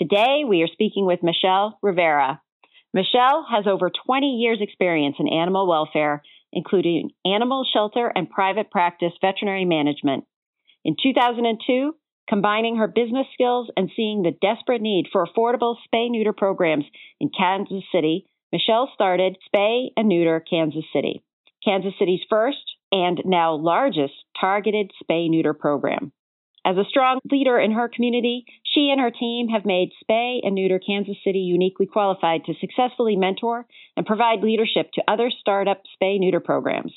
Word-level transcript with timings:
Today, 0.00 0.44
we 0.48 0.62
are 0.62 0.72
speaking 0.72 1.04
with 1.04 1.22
Michelle 1.22 1.78
Rivera. 1.82 2.40
Michelle 2.94 3.46
has 3.50 3.66
over 3.66 3.90
20 3.90 4.26
years' 4.28 4.62
experience 4.62 5.16
in 5.18 5.28
animal 5.28 5.68
welfare, 5.68 6.22
including 6.54 7.10
animal 7.26 7.66
shelter 7.70 8.10
and 8.16 8.30
private 8.30 8.70
practice 8.70 9.12
veterinary 9.20 9.66
management. 9.66 10.24
In 10.86 10.96
2002, 11.02 11.94
combining 12.30 12.76
her 12.76 12.88
business 12.88 13.26
skills 13.34 13.68
and 13.76 13.90
seeing 13.94 14.22
the 14.22 14.34
desperate 14.40 14.80
need 14.80 15.04
for 15.12 15.26
affordable 15.26 15.76
spay 15.86 16.10
neuter 16.10 16.32
programs 16.32 16.86
in 17.20 17.28
Kansas 17.28 17.84
City, 17.92 18.24
Michelle 18.52 18.90
started 18.94 19.36
Spay 19.54 19.88
and 19.98 20.08
Neuter 20.08 20.40
Kansas 20.40 20.84
City, 20.94 21.22
Kansas 21.62 21.92
City's 21.98 22.22
first 22.30 22.64
and 22.90 23.20
now 23.26 23.54
largest 23.54 24.14
targeted 24.40 24.92
spay 25.04 25.28
neuter 25.28 25.52
program. 25.52 26.10
As 26.64 26.76
a 26.76 26.84
strong 26.88 27.20
leader 27.30 27.58
in 27.58 27.72
her 27.72 27.88
community, 27.88 28.44
she 28.74 28.90
and 28.90 29.00
her 29.00 29.10
team 29.10 29.48
have 29.48 29.64
made 29.64 29.90
Spay 30.02 30.40
and 30.42 30.54
Neuter 30.54 30.78
Kansas 30.78 31.16
City 31.24 31.40
uniquely 31.40 31.86
qualified 31.86 32.44
to 32.44 32.54
successfully 32.60 33.16
mentor 33.16 33.66
and 33.96 34.06
provide 34.06 34.42
leadership 34.42 34.90
to 34.94 35.02
other 35.08 35.30
startup 35.40 35.82
spay 35.96 36.18
neuter 36.20 36.40
programs. 36.40 36.92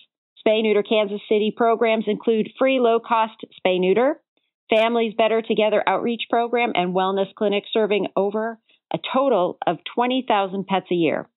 Spay 0.46 0.62
Neuter 0.62 0.84
Kansas 0.84 1.22
City 1.28 1.54
programs 1.56 2.06
include 2.08 2.52
free 2.60 2.80
low 2.80 3.00
cost 3.00 3.44
spay 3.60 3.80
neuter, 3.80 4.22
Families 4.70 5.14
Better 5.18 5.42
Together 5.42 5.84
outreach 5.88 6.24
program, 6.30 6.74
and 6.76 6.94
wellness 6.94 7.34
clinic 7.36 7.64
serving 7.72 8.08
over 8.16 8.60
a 8.94 9.00
total 9.14 9.58
of 9.66 9.78
20,000 9.96 10.68
pets 10.68 10.88
a 10.92 10.96
year. 10.96 11.28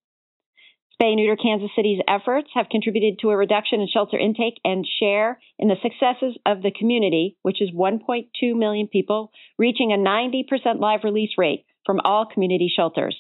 Spay 0.97 1.15
Neuter 1.15 1.37
Kansas 1.37 1.71
City's 1.77 2.01
efforts 2.09 2.49
have 2.55 2.71
contributed 2.71 3.19
to 3.19 3.29
a 3.29 3.37
reduction 3.37 3.81
in 3.81 3.89
shelter 3.93 4.19
intake 4.19 4.59
and 4.65 4.87
share 4.99 5.39
in 5.59 5.69
the 5.69 5.77
successes 5.83 6.39
of 6.47 6.63
the 6.63 6.71
community, 6.71 7.37
which 7.43 7.61
is 7.61 7.71
1.2 7.71 8.29
million 8.57 8.89
people, 8.89 9.31
reaching 9.59 9.93
a 9.93 9.97
90% 9.97 10.81
live 10.81 11.01
release 11.05 11.33
rate 11.37 11.67
from 11.85 12.01
all 12.03 12.25
community 12.25 12.73
shelters. 12.75 13.15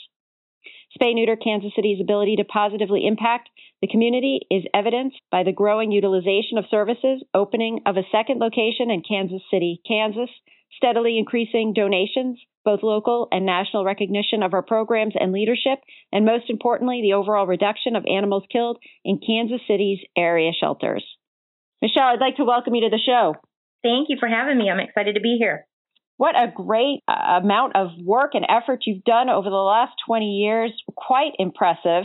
Spay 0.98 1.14
Neuter 1.14 1.36
Kansas 1.36 1.72
City's 1.76 2.00
ability 2.00 2.36
to 2.36 2.44
positively 2.44 3.06
impact 3.06 3.50
the 3.82 3.88
community 3.88 4.40
is 4.50 4.64
evidenced 4.72 5.20
by 5.30 5.42
the 5.42 5.52
growing 5.52 5.92
utilization 5.92 6.56
of 6.56 6.64
services, 6.70 7.22
opening 7.34 7.80
of 7.84 7.98
a 7.98 8.08
second 8.10 8.40
location 8.40 8.90
in 8.90 9.02
Kansas 9.06 9.42
City, 9.50 9.82
Kansas, 9.86 10.30
steadily 10.78 11.18
increasing 11.18 11.74
donations, 11.74 12.38
both 12.66 12.82
local 12.82 13.28
and 13.30 13.46
national 13.46 13.84
recognition 13.84 14.42
of 14.42 14.52
our 14.52 14.62
programs 14.62 15.14
and 15.18 15.32
leadership, 15.32 15.78
and 16.12 16.26
most 16.26 16.50
importantly, 16.50 17.00
the 17.00 17.14
overall 17.14 17.46
reduction 17.46 17.94
of 17.94 18.04
animals 18.04 18.42
killed 18.52 18.76
in 19.04 19.20
Kansas 19.24 19.60
City's 19.68 20.00
area 20.18 20.50
shelters. 20.58 21.04
Michelle, 21.80 22.08
I'd 22.08 22.20
like 22.20 22.36
to 22.36 22.44
welcome 22.44 22.74
you 22.74 22.82
to 22.82 22.90
the 22.90 23.00
show. 23.04 23.36
Thank 23.82 24.08
you 24.08 24.16
for 24.18 24.28
having 24.28 24.58
me. 24.58 24.68
I'm 24.68 24.80
excited 24.80 25.14
to 25.14 25.20
be 25.20 25.36
here. 25.38 25.66
What 26.16 26.34
a 26.34 26.50
great 26.52 27.00
uh, 27.06 27.40
amount 27.42 27.76
of 27.76 27.90
work 28.02 28.32
and 28.34 28.44
effort 28.48 28.80
you've 28.86 29.04
done 29.04 29.28
over 29.28 29.48
the 29.48 29.56
last 29.56 29.92
20 30.06 30.24
years. 30.26 30.72
Quite 30.96 31.32
impressive. 31.38 32.04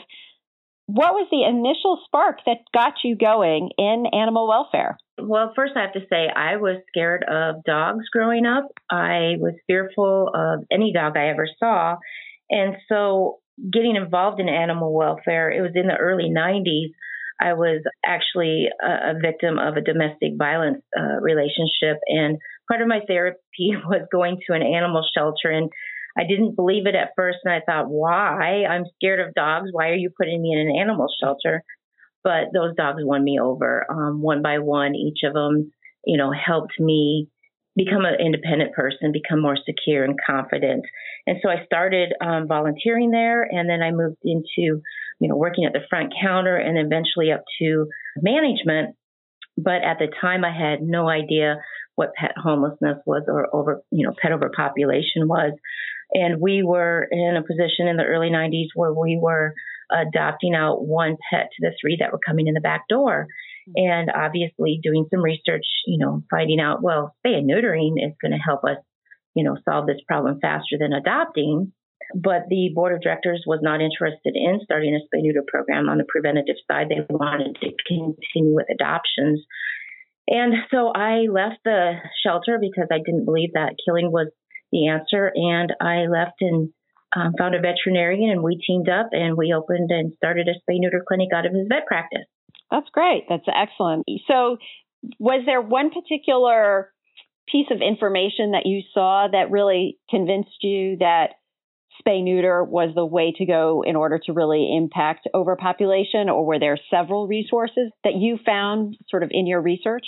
What 0.86 1.14
was 1.14 1.28
the 1.32 1.48
initial 1.48 2.00
spark 2.06 2.40
that 2.46 2.58
got 2.74 2.96
you 3.04 3.16
going 3.16 3.72
in 3.78 4.06
animal 4.12 4.48
welfare? 4.48 4.98
Well, 5.24 5.54
first 5.56 5.74
I 5.76 5.82
have 5.82 5.94
to 5.94 6.06
say 6.10 6.28
I 6.28 6.58
was 6.58 6.82
scared 6.88 7.24
of 7.24 7.64
dogs 7.64 8.06
growing 8.12 8.46
up. 8.46 8.66
I 8.90 9.36
was 9.40 9.54
fearful 9.68 10.30
of 10.34 10.66
any 10.72 10.94
dog 10.94 11.18
I 11.18 11.30
ever 11.30 11.48
saw. 11.60 11.98
And 12.50 12.76
so 12.90 13.40
getting 13.72 13.96
involved 13.96 14.40
in 14.40 14.50
animal 14.50 14.94
welfare, 14.94 15.52
it 15.52 15.62
was 15.62 15.72
in 15.76 15.88
the 15.88 15.96
early 15.96 16.30
90s. 16.30 16.92
I 17.40 17.54
was 17.54 17.82
actually 18.06 18.68
a, 18.84 19.14
victim 19.20 19.58
of 19.58 19.76
a 19.76 19.82
domestic 19.82 20.34
violence 20.38 20.84
uh, 20.98 21.20
relationship. 21.22 21.98
And 22.08 22.38
part 22.68 22.82
of 22.82 22.88
my 22.88 23.00
therapy 23.08 23.40
was 23.86 24.08
going 24.12 24.40
to 24.48 24.54
an 24.54 24.62
animal 24.62 25.04
shelter. 25.18 25.50
And 25.50 25.70
I 26.18 26.24
didn't 26.28 26.56
believe 26.56 26.86
it 26.86 26.96
at 26.96 27.14
first. 27.16 27.40
And 27.44 27.54
I 27.54 27.62
thought, 27.66 27.90
why? 27.90 28.66
I'm 28.70 28.86
scared 28.96 29.20
of 29.20 29.34
dogs. 29.34 29.70
Why 29.72 29.90
are 29.90 29.96
you 29.96 30.12
putting 30.16 30.42
me 30.42 30.54
in 30.54 30.60
an 30.60 30.76
animal 30.80 31.08
shelter? 31.22 31.64
But 32.24 32.54
those 32.54 32.76
dogs 32.76 33.02
won 33.04 33.24
me 33.24 33.40
over 33.40 33.86
um, 33.90 34.22
one 34.22 34.42
by 34.42 34.60
one. 34.60 34.96
Each 34.96 35.20
of 35.24 35.34
them, 35.34 35.72
you 36.06 36.18
know, 36.18 36.32
helped 36.32 36.80
me 36.80 37.28
become 37.76 38.06
an 38.06 38.18
independent 38.20 38.74
person, 38.74 39.12
become 39.12 39.42
more 39.42 39.58
secure 39.66 40.04
and 40.04 40.20
confident. 40.26 40.86
And 41.26 41.38
so 41.42 41.50
I 41.50 41.66
started 41.66 42.14
um, 42.22 42.48
volunteering 42.48 43.12
there, 43.12 43.44
and 43.44 43.70
then 43.70 43.82
I 43.82 43.92
moved 43.92 44.18
into, 44.24 44.82
you 45.20 45.28
know, 45.28 45.36
working 45.36 45.66
at 45.66 45.74
the 45.74 45.86
front 45.90 46.14
counter, 46.22 46.56
and 46.56 46.78
eventually 46.78 47.32
up 47.32 47.44
to 47.60 47.88
management. 48.18 48.96
But 49.58 49.84
at 49.84 50.00
the 50.00 50.08
time, 50.20 50.44
I 50.44 50.52
had 50.52 50.82
no 50.82 51.10
idea 51.10 51.58
what 51.96 52.14
pet 52.14 52.32
homelessness 52.38 52.98
was 53.06 53.24
or 53.28 53.54
over, 53.54 53.82
you 53.92 54.06
know, 54.06 54.14
pet 54.22 54.32
overpopulation 54.32 55.28
was. 55.28 55.54
And 56.14 56.42
we 56.42 56.64
were 56.64 57.08
in 57.10 57.36
a 57.38 57.44
position 57.44 57.88
in 57.88 57.98
the 57.98 58.04
early 58.04 58.30
90s 58.30 58.68
where 58.76 58.94
we 58.94 59.18
were 59.22 59.54
adopting 59.92 60.56
out 60.56 60.86
one 60.86 61.18
pet 61.32 61.50
to 61.52 61.68
the 61.68 61.74
three 61.80 61.98
that 62.00 62.12
were 62.12 62.20
coming 62.26 62.48
in 62.48 62.54
the 62.54 62.62
back 62.62 62.88
door. 62.90 63.28
Mm-hmm. 63.70 63.92
And 63.92 64.12
obviously 64.12 64.80
doing 64.82 65.06
some 65.12 65.22
research, 65.22 65.66
you 65.86 65.98
know, 65.98 66.24
finding 66.30 66.60
out, 66.60 66.82
well, 66.82 67.16
spay 67.26 67.38
and 67.38 67.50
neutering 67.50 67.94
is 67.98 68.14
going 68.22 68.32
to 68.32 68.38
help 68.38 68.64
us, 68.64 68.78
you 69.36 69.44
know, 69.44 69.58
solve 69.70 69.88
this 69.88 70.02
problem 70.08 70.40
faster 70.42 70.78
than 70.80 70.94
adopting. 70.94 71.74
But 72.14 72.48
the 72.50 72.72
board 72.74 72.94
of 72.94 73.02
directors 73.02 73.44
was 73.46 73.60
not 73.62 73.82
interested 73.82 74.36
in 74.36 74.60
starting 74.64 74.96
a 74.96 75.00
spay 75.00 75.22
neuter 75.22 75.44
program 75.48 75.88
on 75.88 75.98
the 75.98 76.06
preventative 76.08 76.58
side. 76.70 76.88
They 76.90 77.06
wanted 77.10 77.56
to 77.62 77.70
continue 77.88 78.56
with 78.56 78.68
adoptions. 78.70 79.46
And 80.28 80.54
so 80.72 80.92
I 80.94 81.28
left 81.32 81.60
the 81.64 81.94
shelter 82.24 82.58
because 82.60 82.88
I 82.92 82.98
didn't 82.98 83.26
believe 83.26 83.54
that 83.54 83.76
killing 83.86 84.12
was 84.12 84.28
the 84.72 84.88
answer. 84.88 85.32
And 85.34 85.74
I 85.80 86.08
left 86.08 86.42
and 86.42 86.70
um, 87.16 87.34
found 87.38 87.56
a 87.56 87.60
veterinarian 87.60 88.30
and 88.30 88.44
we 88.44 88.58
teamed 88.66 88.90
up 88.90 89.10
and 89.12 89.38
we 89.38 89.54
opened 89.54 89.92
and 89.92 90.14
started 90.16 90.48
a 90.48 90.54
spay 90.54 90.78
neuter 90.80 91.04
clinic 91.06 91.30
out 91.34 91.46
of 91.46 91.54
his 91.54 91.68
vet 91.68 91.86
practice. 91.86 92.26
That's 92.70 92.90
great. 92.92 93.26
That's 93.28 93.46
excellent. 93.54 94.06
So, 94.28 94.58
was 95.20 95.44
there 95.46 95.62
one 95.62 95.90
particular 95.90 96.92
piece 97.52 97.68
of 97.72 97.82
information 97.82 98.52
that 98.52 98.66
you 98.66 98.82
saw 98.94 99.28
that 99.32 99.52
really 99.52 99.98
convinced 100.10 100.58
you 100.62 100.98
that 101.00 101.32
spay 102.00 102.24
neuter 102.24 102.64
was 102.64 102.94
the 102.96 103.06
way 103.06 103.34
to 103.38 103.46
go 103.46 103.84
in 103.86 103.96
order 103.96 104.20
to 104.26 104.34
really 104.34 104.76
impact 104.76 105.28
overpopulation, 105.34 106.30
or 106.30 106.46
were 106.46 106.60
there 106.60 106.78
several 106.90 107.28
resources 107.28 107.92
that 108.04 108.16
you 108.16 108.38
found 108.46 108.96
sort 109.10 109.24
of 109.24 109.30
in 109.32 109.48
your 109.48 109.62
research? 109.62 110.06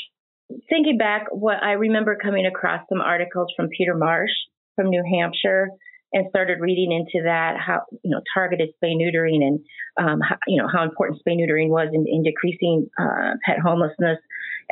Thinking 0.70 0.98
back, 0.98 1.26
what 1.32 1.62
I 1.62 1.74
remember 1.74 2.18
coming 2.22 2.46
across 2.46 2.88
some 2.88 3.02
articles 3.02 3.48
from 3.56 3.70
Peter 3.76 3.96
Marsh 3.96 4.32
from 4.76 4.90
New 4.90 5.04
Hampshire 5.04 5.70
and 6.14 6.28
started 6.30 6.60
reading 6.62 6.92
into 6.92 7.26
that 7.26 7.56
how 7.58 7.82
you 8.04 8.12
know 8.12 8.22
targeted 8.34 8.70
spay 8.82 8.94
neutering 8.96 9.42
and 9.42 9.60
um, 10.00 10.22
how, 10.22 10.38
you 10.48 10.62
know 10.62 10.70
how 10.72 10.84
important 10.84 11.20
spay 11.20 11.36
neutering 11.36 11.70
was 11.70 11.90
in, 11.94 12.06
in 12.08 12.24
decreasing 12.24 12.88
uh, 13.00 13.32
pet 13.46 13.60
homelessness. 13.60 14.20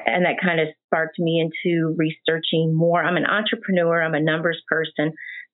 And 0.05 0.25
that 0.25 0.41
kind 0.41 0.61
of 0.61 0.67
sparked 0.85 1.19
me 1.19 1.41
into 1.41 1.93
researching 1.97 2.73
more. 2.73 3.03
I'm 3.03 3.17
an 3.17 3.25
entrepreneur. 3.25 4.01
I'm 4.01 4.13
a 4.13 4.21
numbers 4.21 4.61
person. 4.69 5.13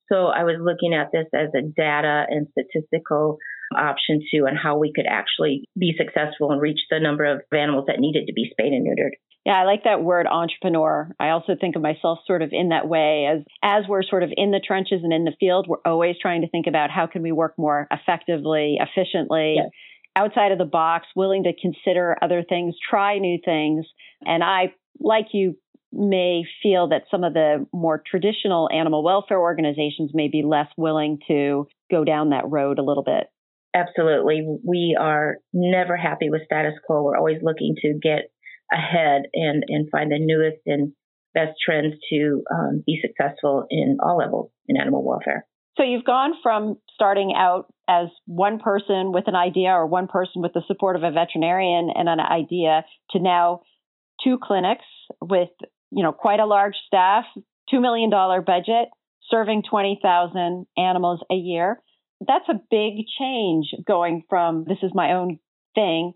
So 0.10 0.28
i 0.28 0.44
was 0.44 0.56
looking 0.62 0.94
at 0.94 1.12
this 1.12 1.26
as 1.34 1.50
a 1.56 1.64
data 1.64 2.26
and 2.30 2.48
statistical 2.52 3.38
option 3.76 4.22
two 4.32 4.46
and 4.46 4.58
how 4.58 4.78
we 4.78 4.92
could 4.96 5.06
actually 5.08 5.68
be 5.78 5.94
successful 5.98 6.52
and 6.52 6.62
reach 6.62 6.80
the 6.90 7.00
number 7.00 7.26
of 7.26 7.42
animals 7.52 7.86
that 7.88 8.00
needed 8.00 8.28
to 8.28 8.34
be 8.34 8.50
spayed 8.52 8.74
and 8.74 8.86
neutered 8.86 9.16
yeah, 9.48 9.62
I 9.62 9.64
like 9.64 9.86
that 9.86 10.04
word 10.04 10.28
entrepreneur. 10.28 11.10
I 11.22 11.30
also 11.30 11.56
think 11.56 11.78
of 11.78 11.82
myself 11.82 12.20
sort 12.28 12.42
of 12.42 12.50
in 12.52 12.68
that 12.68 12.90
way 12.90 13.30
as 13.32 13.46
as 13.64 13.86
we're 13.88 14.04
sort 14.04 14.24
of 14.24 14.30
in 14.36 14.52
the 14.52 14.60
trenches 14.60 15.00
and 15.04 15.14
in 15.14 15.24
the 15.24 15.32
field, 15.40 15.68
we're 15.70 15.78
always 15.86 16.18
trying 16.22 16.42
to 16.42 16.50
think 16.50 16.68
about 16.68 16.92
how 16.92 17.08
can 17.08 17.22
we 17.22 17.32
work 17.32 17.54
more 17.58 17.88
effectively, 17.90 18.78
efficiently, 18.78 19.56
yes. 19.56 19.70
outside 20.18 20.52
of 20.52 20.58
the 20.58 20.66
box, 20.66 21.08
willing 21.16 21.44
to 21.44 21.54
consider 21.62 22.18
other 22.22 22.44
things, 22.44 22.76
try 22.90 23.20
new 23.20 23.40
things. 23.46 23.86
And 24.26 24.44
I 24.44 24.74
like 25.00 25.28
you 25.32 25.56
may 25.94 26.44
feel 26.62 26.90
that 26.90 27.04
some 27.10 27.24
of 27.24 27.34
the 27.34 27.66
more 27.72 28.04
traditional 28.06 28.70
animal 28.70 29.02
welfare 29.02 29.40
organizations 29.40 30.12
may 30.14 30.28
be 30.28 30.44
less 30.44 30.68
willing 30.76 31.20
to 31.30 31.70
go 31.90 32.04
down 32.04 32.32
that 32.32 32.50
road 32.50 32.80
a 32.80 32.84
little 32.84 33.04
bit. 33.04 33.28
Absolutely. 33.78 34.46
We 34.64 34.98
are 35.00 35.38
never 35.54 35.96
happy 35.96 36.30
with 36.30 36.42
status 36.46 36.74
quo. 36.86 37.04
We're 37.04 37.18
always 37.18 37.38
looking 37.42 37.76
to 37.82 37.94
get 38.02 38.32
ahead 38.72 39.24
and, 39.34 39.64
and 39.68 39.90
find 39.92 40.12
the 40.12 40.20
newest 40.20 40.62
and 40.66 40.94
best 41.34 41.58
trends 41.64 41.96
to 42.12 42.44
um, 42.52 42.84
be 42.86 43.00
successful 43.02 43.66
in 43.70 43.98
all 44.02 44.18
levels 44.18 44.52
in 44.68 44.78
animal 44.80 45.04
welfare. 45.04 45.46
So 45.78 45.84
you've 45.84 46.06
gone 46.06 46.32
from 46.42 46.78
starting 46.96 47.34
out 47.38 47.72
as 47.88 48.08
one 48.26 48.60
person 48.60 49.12
with 49.14 49.26
an 49.28 49.36
idea 49.36 49.70
or 49.70 49.86
one 49.86 50.08
person 50.08 50.42
with 50.42 50.54
the 50.54 50.64
support 50.66 50.96
of 50.96 51.04
a 51.04 51.12
veterinarian 51.12 51.90
and 51.94 52.10
an 52.10 52.20
idea 52.20 52.84
to 53.12 53.20
now 53.20 53.62
two 54.24 54.40
clinics 54.42 54.86
with, 55.22 55.50
you 55.92 56.04
know, 56.04 56.12
quite 56.12 56.40
a 56.40 56.46
large 56.48 56.74
staff, 56.88 57.26
$2 57.72 57.80
million 57.80 58.10
budget, 58.10 58.90
serving 59.30 59.62
20,000 59.70 60.66
animals 60.78 61.20
a 61.32 61.36
year. 61.36 61.80
That's 62.26 62.50
a 62.50 62.62
big 62.70 63.06
change 63.20 63.68
going 63.86 64.24
from 64.30 64.66
this 64.68 64.80
is 64.82 64.92
my 64.94 65.14
own 65.14 65.40
thing 65.76 66.14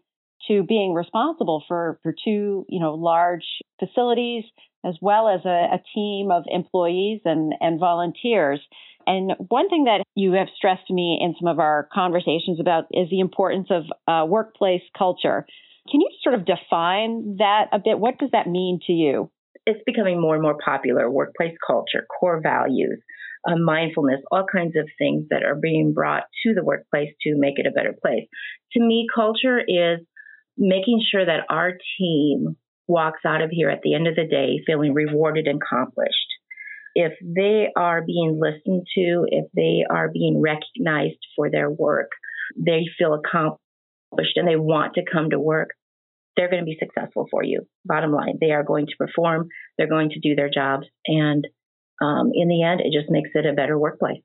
to 0.47 0.63
being 0.63 0.93
responsible 0.93 1.63
for, 1.67 1.99
for 2.01 2.13
two, 2.13 2.65
you 2.67 2.79
know, 2.79 2.95
large 2.95 3.45
facilities 3.79 4.43
as 4.83 4.95
well 5.01 5.27
as 5.27 5.41
a, 5.45 5.75
a 5.75 5.83
team 5.93 6.31
of 6.31 6.43
employees 6.47 7.21
and, 7.25 7.53
and 7.59 7.79
volunteers. 7.79 8.59
And 9.05 9.33
one 9.49 9.69
thing 9.69 9.85
that 9.85 10.03
you 10.15 10.33
have 10.33 10.47
stressed 10.55 10.87
to 10.87 10.93
me 10.93 11.19
in 11.21 11.35
some 11.39 11.47
of 11.47 11.59
our 11.59 11.87
conversations 11.93 12.59
about 12.59 12.85
is 12.91 13.09
the 13.09 13.19
importance 13.19 13.67
of 13.69 13.83
uh, 14.07 14.25
workplace 14.25 14.81
culture. 14.97 15.45
Can 15.89 16.01
you 16.01 16.09
sort 16.23 16.35
of 16.35 16.45
define 16.45 17.37
that 17.37 17.65
a 17.71 17.79
bit? 17.79 17.99
What 17.99 18.19
does 18.19 18.29
that 18.31 18.47
mean 18.47 18.79
to 18.87 18.93
you? 18.93 19.31
It's 19.65 19.81
becoming 19.85 20.19
more 20.19 20.33
and 20.33 20.43
more 20.43 20.57
popular 20.63 21.09
workplace 21.09 21.55
culture, 21.65 22.05
core 22.19 22.41
values, 22.41 22.99
uh, 23.47 23.55
mindfulness, 23.57 24.21
all 24.31 24.45
kinds 24.51 24.75
of 24.75 24.87
things 24.97 25.25
that 25.29 25.43
are 25.43 25.55
being 25.55 25.93
brought 25.93 26.23
to 26.43 26.53
the 26.53 26.63
workplace 26.63 27.09
to 27.21 27.35
make 27.35 27.55
it 27.57 27.65
a 27.65 27.71
better 27.71 27.95
place. 28.01 28.27
To 28.73 28.79
me, 28.79 29.07
culture 29.13 29.59
is 29.59 29.99
making 30.57 31.01
sure 31.11 31.25
that 31.25 31.45
our 31.49 31.73
team 31.97 32.55
walks 32.87 33.21
out 33.25 33.41
of 33.41 33.49
here 33.51 33.69
at 33.69 33.79
the 33.83 33.95
end 33.95 34.07
of 34.07 34.15
the 34.15 34.27
day 34.27 34.61
feeling 34.65 34.93
rewarded 34.93 35.47
and 35.47 35.61
accomplished. 35.61 36.15
If 36.93 37.13
they 37.21 37.67
are 37.75 38.03
being 38.05 38.39
listened 38.39 38.85
to, 38.95 39.25
if 39.27 39.45
they 39.55 39.85
are 39.89 40.09
being 40.11 40.41
recognized 40.41 41.19
for 41.35 41.49
their 41.49 41.69
work, 41.69 42.09
they 42.57 42.83
feel 42.97 43.13
accomplished 43.13 44.35
and 44.35 44.47
they 44.47 44.57
want 44.57 44.95
to 44.95 45.03
come 45.09 45.29
to 45.29 45.39
work, 45.39 45.69
they're 46.35 46.49
going 46.49 46.61
to 46.61 46.65
be 46.65 46.77
successful 46.79 47.27
for 47.31 47.43
you. 47.43 47.65
Bottom 47.85 48.11
line, 48.11 48.37
they 48.41 48.51
are 48.51 48.63
going 48.63 48.87
to 48.87 48.95
perform, 48.97 49.47
they're 49.77 49.87
going 49.87 50.09
to 50.09 50.19
do 50.19 50.35
their 50.35 50.49
jobs, 50.49 50.85
and 51.07 51.47
um, 51.99 52.31
in 52.33 52.47
the 52.47 52.63
end, 52.63 52.81
it 52.81 52.93
just 52.97 53.11
makes 53.11 53.31
it 53.33 53.45
a 53.45 53.53
better 53.53 53.77
workplace. 53.77 54.21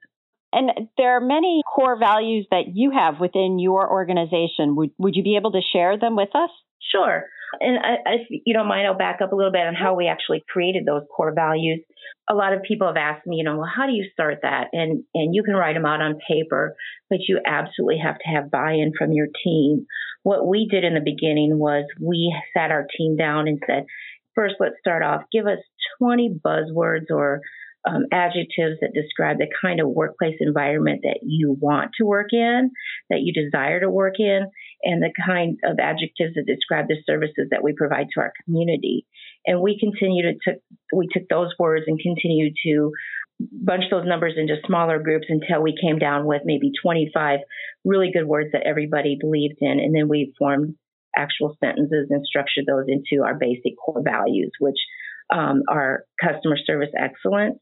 And 0.53 0.71
there 0.97 1.17
are 1.17 1.21
many 1.21 1.63
core 1.67 1.99
values 1.99 2.47
that 2.51 2.65
you 2.73 2.93
have 2.93 3.21
within 3.21 3.59
your 3.59 3.91
organization. 3.91 4.77
Would, 4.77 4.91
would 4.99 5.15
you 5.17 5.23
be 5.23 5.37
able 5.37 5.53
to 5.53 5.61
share 5.73 5.99
them 5.99 6.17
with 6.17 6.31
us? 6.35 6.51
Sure. 6.93 7.25
And 7.61 7.79
I, 7.79 8.15
if 8.15 8.43
you 8.45 8.55
don't 8.55 8.69
mind, 8.69 8.87
I'll 8.87 8.97
back 8.97 9.21
up 9.23 9.33
a 9.33 9.37
little 9.37 9.53
bit 9.53 9.67
on 9.67 9.75
how 9.75 9.95
we 9.95 10.09
actually 10.09 10.45
created 10.49 10.85
those 10.87 11.03
core 11.15 11.35
values. 11.35 11.81
A 12.29 12.35
lot 12.35 12.53
of 12.53 12.63
people 12.63 12.87
have 12.87 12.97
asked 12.97 13.27
me, 13.27 13.37
you 13.37 13.45
know, 13.45 13.57
well, 13.57 13.71
how 13.73 13.87
do 13.87 13.93
you 13.93 14.07
start 14.13 14.39
that? 14.43 14.69
And 14.73 15.05
and 15.15 15.35
you 15.35 15.43
can 15.43 15.55
write 15.55 15.75
them 15.75 15.87
out 15.87 16.01
on 16.01 16.19
paper, 16.29 16.75
but 17.09 17.21
you 17.29 17.41
absolutely 17.47 17.99
have 18.03 18.19
to 18.19 18.29
have 18.29 18.51
buy-in 18.51 18.93
from 18.99 19.13
your 19.13 19.29
team. 19.45 19.87
What 20.23 20.47
we 20.47 20.67
did 20.69 20.85
in 20.85 20.95
the 20.95 21.01
beginning 21.01 21.59
was 21.59 21.85
we 22.01 22.35
sat 22.57 22.73
our 22.73 22.87
team 22.97 23.17
down 23.17 23.47
and 23.47 23.63
said, 23.65 23.85
first, 24.37 24.57
let's 24.61 24.77
start 24.79 25.03
off. 25.03 25.23
Give 25.33 25.47
us 25.47 25.59
20 25.99 26.39
buzzwords 26.45 27.11
or 27.11 27.41
um, 27.87 28.05
adjectives 28.13 28.79
that 28.81 28.93
describe 28.95 29.39
the 29.39 29.47
kind 29.63 29.81
of 29.81 29.89
workplace 29.89 30.37
environment 30.41 31.01
that 31.05 31.21
you 31.23 31.57
want 31.61 31.93
to 31.99 32.05
work 32.05 32.29
in, 32.33 32.71
that 33.11 33.21
you 33.21 33.33
desire 33.33 33.81
to 33.81 33.91
work 33.91 34.15
in, 34.19 34.47
and 34.83 35.03
the 35.03 35.13
kind 35.25 35.59
of 35.65 35.79
adjectives 35.81 36.35
that 36.35 36.47
describe 36.47 36.89
the 36.89 36.97
services 37.07 37.49
that 37.51 37.63
we 37.63 37.73
provide 37.73 38.07
to 38.15 38.21
our 38.21 38.33
community. 38.45 39.07
And 39.47 39.61
we 39.61 39.79
continue 39.79 40.25
to 40.25 40.33
took 40.45 40.61
we 40.93 41.09
took 41.13 41.29
those 41.29 41.53
words 41.59 41.85
and 41.87 41.99
continued 42.01 42.55
to 42.65 42.91
bunch 43.39 43.85
those 43.91 44.07
numbers 44.07 44.35
into 44.37 44.57
smaller 44.67 44.99
groups 44.99 45.27
until 45.29 45.63
we 45.63 45.77
came 45.81 45.99
down 45.99 46.27
with 46.27 46.43
maybe 46.45 46.73
25 46.83 47.41
really 47.85 48.11
good 48.13 48.27
words 48.27 48.49
that 48.53 48.67
everybody 48.67 49.17
believed 49.21 49.59
in, 49.61 49.79
and 49.79 49.95
then 49.95 50.09
we 50.09 50.35
formed 50.39 50.75
actual 51.17 51.57
sentences 51.63 52.09
and 52.11 52.25
structured 52.25 52.65
those 52.67 52.87
into 52.89 53.25
our 53.25 53.35
basic 53.35 53.73
core 53.85 54.03
values, 54.05 54.53
which 54.61 54.79
um, 55.33 55.63
are 55.69 56.05
customer 56.23 56.57
service 56.65 56.91
excellence, 56.97 57.59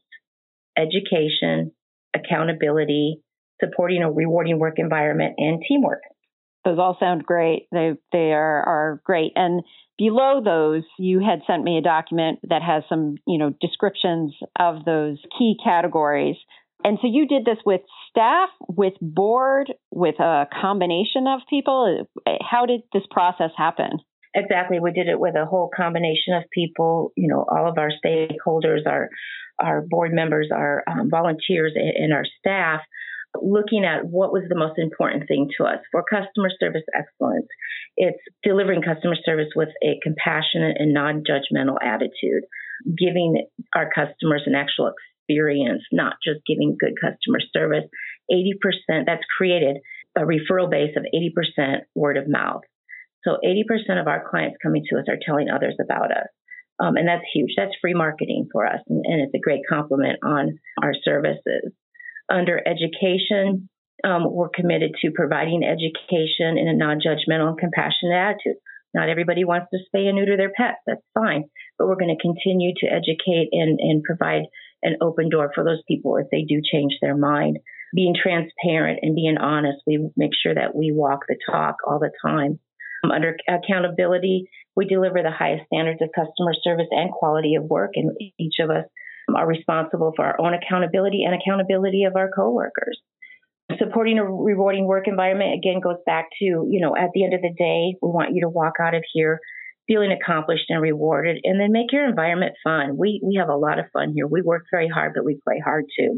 education, 0.77 1.71
accountability, 2.13 3.21
supporting 3.63 4.03
a 4.03 4.11
rewarding 4.11 4.59
work 4.59 4.75
environment, 4.77 5.35
and 5.37 5.61
teamwork. 5.67 6.01
Those 6.63 6.79
all 6.79 6.97
sound 6.99 7.25
great. 7.25 7.67
They 7.71 7.93
they 8.11 8.33
are 8.33 8.63
are 8.63 9.01
great. 9.05 9.33
And 9.35 9.61
below 9.97 10.41
those, 10.43 10.83
you 10.97 11.19
had 11.19 11.41
sent 11.47 11.63
me 11.63 11.77
a 11.77 11.81
document 11.81 12.39
that 12.49 12.61
has 12.61 12.83
some 12.89 13.15
you 13.27 13.37
know 13.37 13.53
descriptions 13.61 14.33
of 14.59 14.83
those 14.85 15.17
key 15.37 15.55
categories. 15.63 16.37
And 16.85 16.99
so 17.01 17.07
you 17.11 17.27
did 17.27 17.45
this 17.45 17.57
with 17.65 17.81
staff, 18.11 18.49
with 18.69 18.93
board, 19.01 19.73
with 19.89 20.19
a 20.19 20.45
combination 20.61 21.25
of 21.25 21.41
people. 21.49 22.05
How 22.47 22.67
did 22.67 22.81
this 22.93 23.01
process 23.09 23.49
happen? 23.57 23.89
Exactly. 24.35 24.79
We 24.79 24.91
did 24.91 25.07
it 25.07 25.19
with 25.19 25.33
a 25.35 25.47
whole 25.47 25.71
combination 25.75 26.35
of 26.35 26.43
people, 26.53 27.11
you 27.17 27.27
know, 27.27 27.43
all 27.49 27.67
of 27.67 27.79
our 27.79 27.89
stakeholders, 27.89 28.85
our 28.85 29.09
our 29.59 29.81
board 29.81 30.11
members, 30.13 30.49
our 30.53 30.83
um, 30.87 31.09
volunteers, 31.09 31.73
and 31.75 32.13
our 32.13 32.25
staff 32.37 32.81
looking 33.41 33.83
at 33.83 34.05
what 34.05 34.31
was 34.31 34.43
the 34.47 34.55
most 34.55 34.77
important 34.77 35.27
thing 35.27 35.49
to 35.57 35.63
us 35.65 35.79
for 35.91 36.03
customer 36.03 36.49
service 36.59 36.83
excellence. 36.93 37.47
It's 37.97 38.19
delivering 38.43 38.83
customer 38.83 39.15
service 39.25 39.49
with 39.55 39.69
a 39.81 39.99
compassionate 40.03 40.77
and 40.77 40.93
non 40.93 41.23
judgmental 41.23 41.77
attitude, 41.81 42.43
giving 42.95 43.47
our 43.73 43.89
customers 43.89 44.43
an 44.45 44.53
actual 44.53 44.91
experience, 45.27 45.83
not 45.91 46.15
just 46.23 46.39
giving 46.45 46.77
good 46.79 46.93
customer 47.01 47.39
service. 47.53 47.85
80% 48.31 49.05
that's 49.05 49.23
created 49.37 49.77
a 50.17 50.21
referral 50.21 50.69
base 50.69 50.95
of 50.95 51.03
80% 51.13 51.79
word 51.93 52.17
of 52.17 52.27
mouth. 52.27 52.61
So 53.23 53.37
80% 53.43 53.99
of 53.99 54.07
our 54.07 54.23
clients 54.29 54.57
coming 54.61 54.83
to 54.89 54.99
us 54.99 55.05
are 55.09 55.19
telling 55.23 55.49
others 55.49 55.75
about 55.81 56.11
us. 56.11 56.27
Um, 56.79 56.95
and 56.97 57.07
that's 57.07 57.23
huge. 57.33 57.51
That's 57.57 57.71
free 57.81 57.93
marketing 57.93 58.47
for 58.51 58.65
us. 58.65 58.79
And, 58.87 59.03
and, 59.05 59.21
it's 59.21 59.33
a 59.33 59.39
great 59.39 59.61
compliment 59.67 60.19
on 60.23 60.59
our 60.83 60.93
services. 61.03 61.71
Under 62.29 62.59
education, 62.59 63.69
um, 64.03 64.27
we're 64.29 64.49
committed 64.49 64.91
to 65.01 65.11
providing 65.15 65.63
education 65.63 66.57
in 66.57 66.67
a 66.67 66.75
non 66.75 66.99
judgmental 66.99 67.49
and 67.49 67.57
compassionate 67.57 68.13
attitude. 68.13 68.57
Not 68.93 69.09
everybody 69.09 69.45
wants 69.45 69.67
to 69.71 69.79
spay 69.79 70.07
and 70.07 70.15
neuter 70.15 70.37
their 70.37 70.51
pets. 70.51 70.79
That's 70.85 71.01
fine. 71.13 71.45
But 71.77 71.87
we're 71.87 71.99
going 71.99 72.15
to 72.15 72.21
continue 72.21 72.73
to 72.79 72.87
educate 72.87 73.49
and, 73.51 73.79
and 73.79 74.03
provide 74.03 74.43
an 74.85 74.97
open 75.01 75.29
door 75.29 75.51
for 75.53 75.63
those 75.63 75.81
people 75.87 76.17
if 76.17 76.27
they 76.31 76.43
do 76.43 76.61
change 76.63 76.93
their 77.01 77.17
mind. 77.17 77.57
Being 77.93 78.15
transparent 78.15 78.99
and 79.01 79.15
being 79.15 79.37
honest, 79.37 79.79
we 79.85 80.09
make 80.15 80.31
sure 80.41 80.53
that 80.53 80.75
we 80.75 80.91
walk 80.93 81.21
the 81.27 81.37
talk 81.49 81.77
all 81.87 81.99
the 81.99 82.11
time. 82.25 82.59
Um, 83.03 83.11
under 83.11 83.35
accountability, 83.47 84.49
we 84.75 84.85
deliver 84.85 85.21
the 85.21 85.31
highest 85.31 85.65
standards 85.67 86.01
of 86.01 86.09
customer 86.15 86.53
service 86.63 86.87
and 86.91 87.11
quality 87.11 87.55
of 87.55 87.63
work, 87.63 87.91
and 87.95 88.11
each 88.37 88.55
of 88.59 88.69
us 88.69 88.85
are 89.33 89.47
responsible 89.47 90.13
for 90.15 90.25
our 90.25 90.39
own 90.39 90.53
accountability 90.53 91.23
and 91.23 91.33
accountability 91.33 92.03
of 92.03 92.15
our 92.15 92.29
coworkers. 92.35 92.99
Supporting 93.79 94.19
a 94.19 94.25
rewarding 94.25 94.85
work 94.85 95.07
environment 95.07 95.55
again 95.55 95.79
goes 95.81 95.97
back 96.05 96.25
to, 96.39 96.45
you 96.45 96.79
know, 96.81 96.95
at 96.95 97.09
the 97.13 97.23
end 97.23 97.33
of 97.33 97.41
the 97.41 97.53
day, 97.57 97.97
we 98.01 98.09
want 98.09 98.35
you 98.35 98.41
to 98.41 98.49
walk 98.49 98.73
out 98.79 98.93
of 98.93 99.03
here 99.13 99.39
feeling 99.87 100.11
accomplished 100.11 100.65
and 100.69 100.81
rewarded 100.81 101.37
and 101.43 101.59
then 101.59 101.71
make 101.71 101.91
your 101.91 102.07
environment 102.07 102.53
fun. 102.63 102.97
We 102.97 103.21
we 103.23 103.35
have 103.35 103.49
a 103.49 103.55
lot 103.55 103.79
of 103.79 103.85
fun 103.93 104.13
here. 104.15 104.27
We 104.27 104.41
work 104.41 104.65
very 104.71 104.87
hard, 104.87 105.13
but 105.15 105.25
we 105.25 105.39
play 105.43 105.61
hard 105.63 105.85
too. 105.97 106.17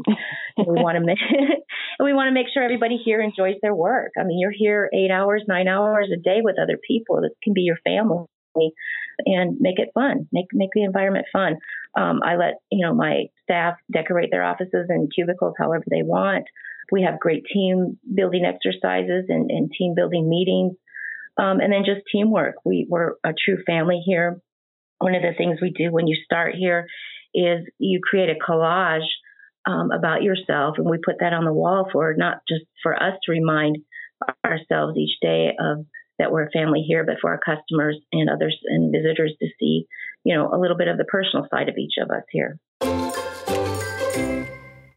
we 0.56 0.82
want 0.82 0.96
to 0.96 1.04
make 1.04 1.18
and 1.30 2.04
we 2.04 2.12
want 2.12 2.28
to 2.28 2.34
make 2.38 2.46
sure 2.52 2.62
everybody 2.62 2.96
here 3.04 3.20
enjoys 3.20 3.56
their 3.62 3.74
work. 3.74 4.12
I 4.18 4.24
mean, 4.24 4.38
you're 4.38 4.52
here 4.56 4.88
8 4.92 5.10
hours, 5.10 5.44
9 5.46 5.68
hours 5.68 6.08
a 6.12 6.20
day 6.20 6.38
with 6.42 6.56
other 6.60 6.78
people. 6.86 7.20
This 7.20 7.32
can 7.42 7.52
be 7.52 7.62
your 7.62 7.78
family 7.84 8.26
and 9.26 9.56
make 9.60 9.78
it 9.78 9.90
fun. 9.94 10.28
Make 10.32 10.46
make 10.52 10.70
the 10.74 10.84
environment 10.84 11.26
fun. 11.32 11.56
Um, 11.96 12.20
I 12.24 12.36
let 12.36 12.54
you 12.70 12.86
know 12.86 12.94
my 12.94 13.24
staff 13.42 13.74
decorate 13.92 14.30
their 14.30 14.44
offices 14.44 14.86
and 14.88 15.10
cubicles 15.14 15.54
however 15.58 15.84
they 15.90 16.02
want. 16.02 16.44
We 16.90 17.02
have 17.02 17.20
great 17.20 17.44
team 17.52 17.98
building 18.14 18.44
exercises 18.44 19.26
and, 19.28 19.50
and 19.50 19.70
team 19.76 19.94
building 19.94 20.28
meetings, 20.28 20.74
um, 21.38 21.60
and 21.60 21.72
then 21.72 21.84
just 21.84 22.06
teamwork. 22.10 22.56
We, 22.64 22.86
we're 22.88 23.12
a 23.24 23.32
true 23.32 23.62
family 23.64 24.02
here. 24.04 24.40
One 24.98 25.14
of 25.14 25.22
the 25.22 25.32
things 25.38 25.60
we 25.62 25.70
do 25.70 25.92
when 25.92 26.08
you 26.08 26.16
start 26.24 26.54
here 26.54 26.86
is 27.32 27.60
you 27.78 28.00
create 28.02 28.30
a 28.30 28.34
collage 28.34 29.06
um, 29.66 29.90
about 29.92 30.22
yourself, 30.22 30.74
and 30.78 30.90
we 30.90 30.98
put 31.04 31.16
that 31.20 31.32
on 31.32 31.44
the 31.44 31.52
wall 31.52 31.88
for 31.92 32.14
not 32.16 32.38
just 32.48 32.64
for 32.82 32.94
us 32.94 33.14
to 33.24 33.32
remind 33.32 33.78
ourselves 34.44 34.96
each 34.96 35.16
day 35.22 35.50
of 35.58 35.84
that 36.18 36.32
we're 36.32 36.46
a 36.46 36.50
family 36.50 36.80
here, 36.86 37.04
but 37.04 37.16
for 37.20 37.30
our 37.30 37.38
customers 37.38 37.96
and 38.12 38.28
others 38.28 38.58
and 38.64 38.92
visitors 38.92 39.32
to 39.40 39.46
see, 39.60 39.86
you 40.24 40.34
know, 40.34 40.50
a 40.52 40.58
little 40.58 40.76
bit 40.76 40.88
of 40.88 40.98
the 40.98 41.04
personal 41.04 41.46
side 41.48 41.68
of 41.68 41.76
each 41.78 41.94
of 42.02 42.10
us 42.10 42.24
here. 42.30 42.58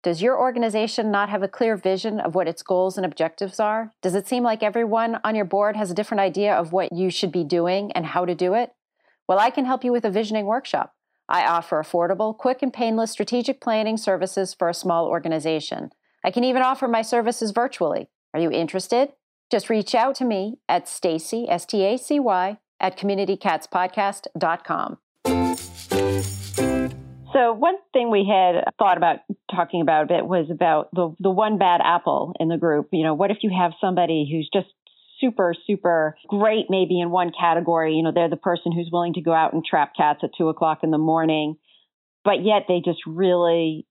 Does 0.02 0.24
your 0.24 0.40
organization 0.40 1.12
not 1.12 1.30
have 1.30 1.44
a 1.44 1.48
clear 1.48 1.78
vision 1.78 2.20
of 2.20 2.34
what 2.34 2.48
its 2.48 2.64
goals 2.64 2.98
and 2.98 3.06
objectives 3.06 3.60
are? 3.60 3.94
Does 4.02 4.16
it 4.16 4.28
seem 4.28 4.42
like 4.42 4.64
everyone 4.64 5.20
on 5.24 5.36
your 5.36 5.46
board 5.46 5.76
has 5.76 5.92
a 5.92 5.96
different 5.96 6.22
idea 6.22 6.56
of 6.56 6.74
what 6.74 6.92
you 6.92 7.12
should 7.12 7.32
be 7.32 7.44
doing 7.44 7.92
and 7.92 8.08
how 8.08 8.26
to 8.26 8.34
do 8.34 8.56
it? 8.56 8.72
Well, 9.28 9.38
I 9.38 9.52
can 9.52 9.66
help 9.66 9.84
you 9.84 9.92
with 9.92 10.04
a 10.04 10.10
visioning 10.10 10.48
workshop. 10.48 10.95
I 11.28 11.46
offer 11.46 11.82
affordable, 11.82 12.38
quick, 12.38 12.62
and 12.62 12.72
painless 12.72 13.12
strategic 13.12 13.62
planning 13.62 13.98
services 13.98 14.54
for 14.54 14.70
a 14.70 14.74
small 14.74 15.08
organization. 15.08 15.92
I 16.24 16.32
can 16.32 16.44
even 16.44 16.62
offer 16.62 16.88
my 16.88 17.02
services 17.02 17.52
virtually. 17.52 18.10
Are 18.34 18.40
you 18.40 18.52
interested? 18.52 19.10
Just 19.52 19.70
reach 19.70 19.96
out 19.96 20.16
to 20.16 20.26
me 20.26 20.58
at 20.68 20.88
Stacy, 20.88 21.48
S 21.50 21.66
T 21.66 21.84
A 21.84 21.98
C 21.98 22.20
Y, 22.20 22.58
at 22.80 22.98
communitycatspodcast.com. 22.98 24.98
So 27.34 27.54
one 27.54 27.76
thing 27.92 28.12
we 28.12 28.26
had 28.26 28.64
thought 28.80 28.98
about 28.98 29.18
talking 29.54 29.82
about 29.82 30.04
a 30.04 30.08
bit 30.08 30.26
was 30.26 30.48
about 30.50 30.90
the 30.94 31.14
the 31.20 31.30
one 31.30 31.58
bad 31.58 31.82
apple 31.84 32.34
in 32.40 32.48
the 32.48 32.58
group. 32.58 32.88
You 32.92 33.04
know, 33.04 33.14
what 33.14 33.30
if 33.30 33.40
you 33.42 33.52
have 33.58 33.74
somebody 33.82 34.28
who's 34.32 34.50
just 34.54 34.74
super 35.20 35.54
super 35.68 36.18
great 36.28 36.66
maybe 36.70 37.00
in 37.00 37.10
one 37.10 37.32
category? 37.38 37.96
You 37.96 38.04
know, 38.04 38.12
they're 38.14 38.30
the 38.30 38.38
person 38.38 38.72
who's 38.72 38.90
willing 38.92 39.14
to 39.14 39.22
go 39.22 39.34
out 39.34 39.54
and 39.54 39.64
trap 39.64 39.94
cats 39.96 40.20
at 40.24 40.32
two 40.38 40.50
o'clock 40.50 40.80
in 40.84 40.92
the 40.92 40.98
morning, 40.98 41.56
but 42.24 42.44
yet 42.44 42.64
they 42.68 42.82
just 42.84 43.00
really 43.06 43.88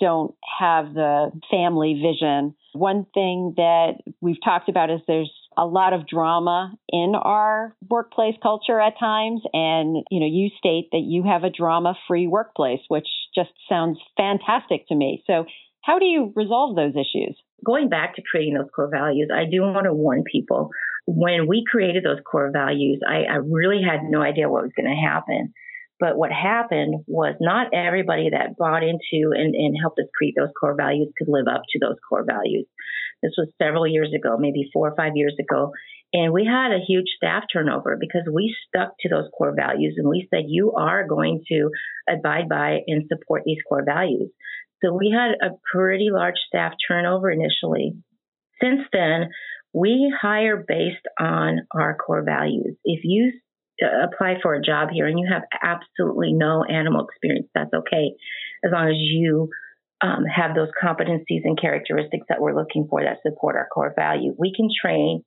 don't 0.00 0.34
have 0.58 0.94
the 0.94 1.30
family 1.50 1.94
vision. 1.94 2.54
One 2.72 3.06
thing 3.12 3.54
that 3.56 3.94
we've 4.20 4.42
talked 4.42 4.68
about 4.68 4.90
is 4.90 5.00
there's 5.06 5.32
a 5.56 5.66
lot 5.66 5.92
of 5.92 6.06
drama 6.06 6.74
in 6.88 7.14
our 7.14 7.76
workplace 7.88 8.34
culture 8.42 8.80
at 8.80 8.98
times. 8.98 9.42
And, 9.52 10.04
you 10.10 10.20
know, 10.20 10.26
you 10.26 10.50
state 10.58 10.88
that 10.92 11.02
you 11.04 11.22
have 11.24 11.44
a 11.44 11.50
drama 11.50 11.94
free 12.08 12.26
workplace, 12.26 12.80
which 12.88 13.06
just 13.34 13.50
sounds 13.68 13.98
fantastic 14.16 14.88
to 14.88 14.94
me. 14.94 15.22
So, 15.26 15.46
how 15.84 15.98
do 15.98 16.06
you 16.06 16.32
resolve 16.34 16.76
those 16.76 16.94
issues? 16.94 17.36
Going 17.64 17.88
back 17.88 18.16
to 18.16 18.22
creating 18.22 18.54
those 18.54 18.70
core 18.74 18.90
values, 18.90 19.28
I 19.34 19.44
do 19.50 19.62
want 19.62 19.84
to 19.84 19.92
warn 19.92 20.24
people 20.30 20.70
when 21.06 21.46
we 21.46 21.64
created 21.70 22.04
those 22.04 22.20
core 22.24 22.50
values, 22.52 23.00
I, 23.06 23.24
I 23.30 23.36
really 23.36 23.82
had 23.82 24.08
no 24.08 24.22
idea 24.22 24.48
what 24.48 24.62
was 24.62 24.72
going 24.76 24.88
to 24.88 25.08
happen. 25.08 25.52
But 26.00 26.16
what 26.16 26.32
happened 26.32 27.04
was 27.06 27.36
not 27.40 27.72
everybody 27.72 28.30
that 28.30 28.56
bought 28.58 28.82
into 28.82 29.30
and, 29.32 29.54
and 29.54 29.76
helped 29.80 29.98
us 29.98 30.08
create 30.16 30.34
those 30.36 30.52
core 30.58 30.74
values 30.76 31.12
could 31.16 31.28
live 31.28 31.46
up 31.48 31.62
to 31.70 31.78
those 31.78 31.96
core 32.08 32.24
values. 32.26 32.66
This 33.22 33.32
was 33.38 33.48
several 33.62 33.86
years 33.86 34.12
ago, 34.14 34.36
maybe 34.38 34.68
four 34.72 34.88
or 34.88 34.96
five 34.96 35.12
years 35.14 35.36
ago. 35.38 35.70
And 36.12 36.32
we 36.32 36.44
had 36.44 36.72
a 36.72 36.84
huge 36.86 37.06
staff 37.16 37.44
turnover 37.52 37.96
because 37.98 38.22
we 38.32 38.54
stuck 38.68 38.94
to 39.00 39.08
those 39.08 39.28
core 39.36 39.54
values 39.56 39.94
and 39.96 40.08
we 40.08 40.28
said, 40.30 40.44
you 40.46 40.72
are 40.72 41.06
going 41.06 41.42
to 41.48 41.70
abide 42.08 42.48
by 42.48 42.80
and 42.86 43.08
support 43.08 43.42
these 43.44 43.58
core 43.68 43.84
values. 43.84 44.30
So 44.82 44.92
we 44.92 45.14
had 45.14 45.46
a 45.46 45.54
pretty 45.72 46.08
large 46.10 46.36
staff 46.48 46.72
turnover 46.88 47.30
initially. 47.30 47.94
Since 48.60 48.80
then, 48.92 49.30
we 49.72 50.12
hire 50.20 50.64
based 50.66 51.04
on 51.18 51.66
our 51.72 51.96
core 51.96 52.22
values. 52.24 52.76
If 52.84 53.00
you 53.04 53.32
apply 53.82 54.36
for 54.42 54.54
a 54.54 54.62
job 54.62 54.88
here 54.92 55.06
and 55.06 55.18
you 55.18 55.28
have 55.30 55.42
absolutely 55.62 56.32
no 56.32 56.64
animal 56.64 57.06
experience, 57.06 57.48
that's 57.54 57.74
okay, 57.74 58.12
as 58.64 58.70
long 58.72 58.88
as 58.88 58.96
you 58.96 59.48
um, 60.00 60.24
have 60.24 60.54
those 60.54 60.68
competencies 60.82 61.42
and 61.44 61.60
characteristics 61.60 62.26
that 62.28 62.40
we're 62.40 62.54
looking 62.54 62.86
for 62.88 63.02
that 63.02 63.18
support 63.22 63.56
our 63.56 63.66
core 63.72 63.92
value. 63.96 64.34
We 64.38 64.52
can 64.54 64.68
train 64.80 65.24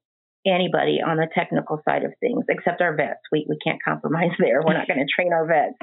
anybody 0.48 1.00
on 1.06 1.18
the 1.18 1.28
technical 1.34 1.82
side 1.88 2.04
of 2.04 2.14
things, 2.20 2.46
except 2.50 2.82
our 2.82 2.96
vets. 2.96 3.22
We 3.32 3.46
we 3.48 3.58
can't 3.64 3.80
compromise 3.84 4.32
there. 4.40 4.62
We're 4.66 4.78
not 4.78 4.88
going 4.88 5.00
to 5.00 5.14
train 5.14 5.34
our 5.34 5.46
vets, 5.46 5.78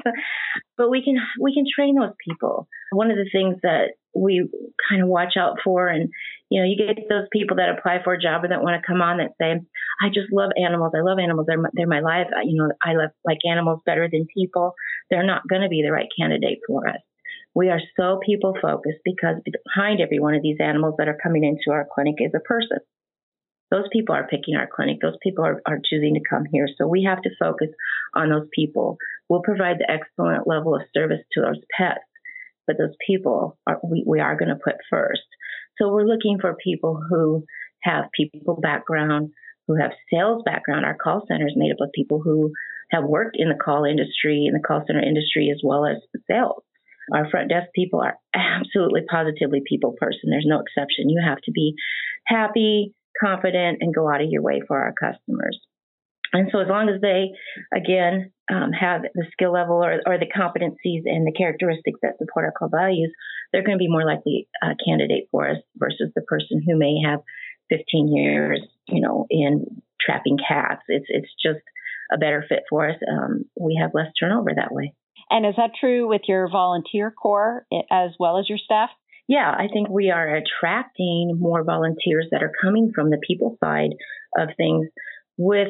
but 0.77 0.89
we 0.89 1.03
can 1.03 1.17
we 1.39 1.53
can 1.53 1.65
train 1.73 1.95
those 1.95 2.13
people. 2.27 2.67
One 2.91 3.11
of 3.11 3.17
the 3.17 3.29
things 3.31 3.57
that 3.63 3.93
we 4.13 4.47
kind 4.89 5.01
of 5.01 5.09
watch 5.09 5.33
out 5.37 5.57
for, 5.63 5.87
and 5.87 6.09
you 6.49 6.61
know, 6.61 6.67
you 6.67 6.77
get 6.77 7.09
those 7.09 7.27
people 7.31 7.57
that 7.57 7.69
apply 7.69 7.99
for 8.03 8.13
a 8.13 8.21
job 8.21 8.43
and 8.43 8.51
that 8.51 8.63
want 8.63 8.81
to 8.81 8.87
come 8.87 9.01
on 9.01 9.17
that 9.17 9.31
say, 9.39 9.59
"I 10.01 10.07
just 10.09 10.31
love 10.31 10.51
animals. 10.57 10.93
I 10.95 11.01
love 11.01 11.19
animals. 11.19 11.47
They're 11.47 11.61
my, 11.61 11.69
they're 11.73 11.87
my 11.87 12.01
life. 12.01 12.27
You 12.43 12.61
know, 12.61 12.71
I 12.83 12.93
love 12.93 13.11
like 13.25 13.39
animals 13.49 13.81
better 13.85 14.07
than 14.11 14.27
people." 14.33 14.73
They're 15.09 15.25
not 15.25 15.47
going 15.47 15.61
to 15.61 15.69
be 15.69 15.83
the 15.83 15.91
right 15.91 16.09
candidate 16.17 16.59
for 16.67 16.87
us. 16.87 17.01
We 17.53 17.69
are 17.69 17.79
so 17.95 18.19
people 18.25 18.53
focused 18.61 18.99
because 19.05 19.37
behind 19.45 20.01
every 20.01 20.19
one 20.19 20.35
of 20.35 20.41
these 20.41 20.57
animals 20.59 20.95
that 20.97 21.07
are 21.07 21.17
coming 21.21 21.45
into 21.45 21.71
our 21.71 21.87
clinic 21.93 22.15
is 22.19 22.33
a 22.35 22.41
person. 22.41 22.79
Those 23.71 23.85
people 23.91 24.15
are 24.15 24.27
picking 24.27 24.55
our 24.55 24.67
clinic. 24.73 24.97
Those 25.01 25.17
people 25.21 25.43
are, 25.43 25.61
are 25.65 25.79
choosing 25.83 26.13
to 26.13 26.21
come 26.29 26.43
here. 26.51 26.67
So 26.77 26.87
we 26.87 27.03
have 27.03 27.21
to 27.23 27.29
focus 27.39 27.69
on 28.15 28.29
those 28.29 28.47
people. 28.53 28.97
We'll 29.27 29.41
provide 29.41 29.77
the 29.79 29.89
excellent 29.89 30.47
level 30.47 30.75
of 30.75 30.83
service 30.93 31.21
to 31.33 31.41
those 31.41 31.61
pets, 31.75 32.05
but 32.67 32.77
those 32.77 32.95
people 33.05 33.57
are, 33.67 33.79
we, 33.83 34.03
we 34.05 34.19
are 34.19 34.37
going 34.37 34.49
to 34.49 34.63
put 34.63 34.75
first. 34.89 35.21
So 35.77 35.89
we're 35.89 36.05
looking 36.05 36.37
for 36.39 36.55
people 36.63 37.01
who 37.09 37.43
have 37.81 38.05
people 38.15 38.59
background, 38.61 39.31
who 39.67 39.75
have 39.75 39.91
sales 40.13 40.43
background. 40.45 40.85
Our 40.85 40.95
call 40.95 41.25
center 41.27 41.47
is 41.47 41.55
made 41.55 41.71
up 41.71 41.81
of 41.81 41.91
people 41.93 42.21
who 42.23 42.51
have 42.91 43.03
worked 43.03 43.35
in 43.37 43.49
the 43.49 43.55
call 43.55 43.83
industry, 43.83 44.45
in 44.47 44.53
the 44.53 44.65
call 44.65 44.83
center 44.85 45.01
industry, 45.01 45.49
as 45.51 45.61
well 45.63 45.85
as 45.85 45.97
sales. 46.29 46.63
Our 47.13 47.29
front 47.29 47.49
desk 47.49 47.67
people 47.75 48.01
are 48.01 48.17
absolutely 48.33 49.01
positively 49.09 49.61
people 49.67 49.95
person. 49.99 50.29
There's 50.29 50.47
no 50.47 50.61
exception. 50.61 51.09
You 51.09 51.21
have 51.23 51.39
to 51.45 51.51
be 51.51 51.75
happy, 52.25 52.93
confident, 53.21 53.79
and 53.81 53.93
go 53.93 54.09
out 54.09 54.21
of 54.21 54.29
your 54.29 54.41
way 54.41 54.61
for 54.67 54.77
our 54.77 54.93
customers. 54.93 55.59
And 56.33 56.49
so, 56.51 56.59
as 56.59 56.67
long 56.67 56.89
as 56.89 57.01
they, 57.01 57.31
again, 57.73 58.31
um, 58.51 58.71
have 58.73 59.03
the 59.13 59.25
skill 59.31 59.53
level 59.53 59.83
or, 59.83 60.01
or, 60.05 60.17
the 60.19 60.27
competencies 60.27 61.03
and 61.05 61.25
the 61.25 61.31
characteristics 61.35 61.99
that 62.03 62.17
support 62.17 62.45
our 62.45 62.51
core 62.51 62.69
values, 62.69 63.11
they're 63.51 63.63
going 63.63 63.77
to 63.77 63.83
be 63.83 63.89
more 63.89 64.05
likely 64.05 64.47
a 64.61 64.75
candidate 64.85 65.29
for 65.31 65.49
us 65.49 65.57
versus 65.77 66.11
the 66.13 66.21
person 66.21 66.61
who 66.65 66.77
may 66.77 67.01
have 67.05 67.21
15 67.69 68.15
years, 68.15 68.61
you 68.87 69.01
know, 69.01 69.25
in 69.29 69.81
trapping 69.99 70.37
cats. 70.37 70.83
It's 70.87 71.07
it's 71.09 71.31
just 71.41 71.63
a 72.11 72.17
better 72.17 72.45
fit 72.47 72.63
for 72.69 72.89
us. 72.89 72.97
Um, 73.09 73.45
we 73.59 73.79
have 73.81 73.91
less 73.93 74.11
turnover 74.19 74.51
that 74.55 74.71
way. 74.71 74.93
And 75.29 75.45
is 75.45 75.55
that 75.57 75.71
true 75.79 76.07
with 76.07 76.21
your 76.27 76.49
volunteer 76.49 77.11
corps 77.11 77.65
as 77.89 78.11
well 78.19 78.37
as 78.37 78.47
your 78.47 78.59
staff? 78.59 78.89
Yeah, 79.27 79.49
I 79.49 79.67
think 79.71 79.89
we 79.89 80.11
are 80.11 80.35
attracting 80.35 81.37
more 81.39 81.63
volunteers 81.63 82.27
that 82.31 82.43
are 82.43 82.51
coming 82.61 82.91
from 82.93 83.09
the 83.09 83.19
people 83.25 83.57
side 83.63 83.91
of 84.37 84.49
things 84.55 84.87
with 85.37 85.69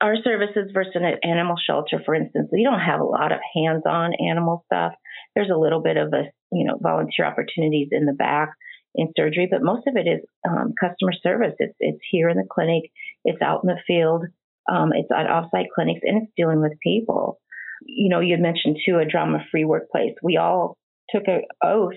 our 0.00 0.14
services 0.22 0.70
versus 0.72 0.92
an 0.94 1.18
animal 1.24 1.56
shelter, 1.64 2.00
for 2.04 2.14
instance, 2.14 2.50
we 2.52 2.62
don't 2.62 2.80
have 2.80 3.00
a 3.00 3.04
lot 3.04 3.32
of 3.32 3.38
hands-on 3.54 4.12
animal 4.14 4.62
stuff. 4.66 4.92
There's 5.34 5.50
a 5.50 5.58
little 5.58 5.82
bit 5.82 5.96
of 5.96 6.12
a, 6.12 6.24
you 6.52 6.66
know, 6.66 6.78
volunteer 6.80 7.24
opportunities 7.24 7.88
in 7.92 8.04
the 8.04 8.12
back 8.12 8.50
in 8.94 9.08
surgery, 9.16 9.48
but 9.50 9.62
most 9.62 9.86
of 9.86 9.96
it 9.96 10.06
is 10.06 10.20
um, 10.46 10.74
customer 10.78 11.12
service. 11.22 11.54
It's 11.58 11.74
it's 11.80 11.98
here 12.10 12.28
in 12.28 12.36
the 12.36 12.46
clinic, 12.48 12.90
it's 13.24 13.40
out 13.40 13.62
in 13.64 13.68
the 13.68 13.80
field, 13.86 14.26
um, 14.70 14.90
it's 14.92 15.08
at 15.10 15.26
offsite 15.26 15.68
clinics, 15.74 16.00
and 16.02 16.22
it's 16.22 16.32
dealing 16.36 16.60
with 16.60 16.72
people 16.82 17.40
you 17.84 18.08
know, 18.08 18.20
you 18.20 18.32
had 18.32 18.40
mentioned 18.40 18.78
too 18.86 18.98
a 18.98 19.04
drama 19.04 19.38
free 19.50 19.64
workplace. 19.64 20.14
We 20.22 20.36
all 20.36 20.76
took 21.10 21.24
an 21.26 21.42
oath 21.62 21.94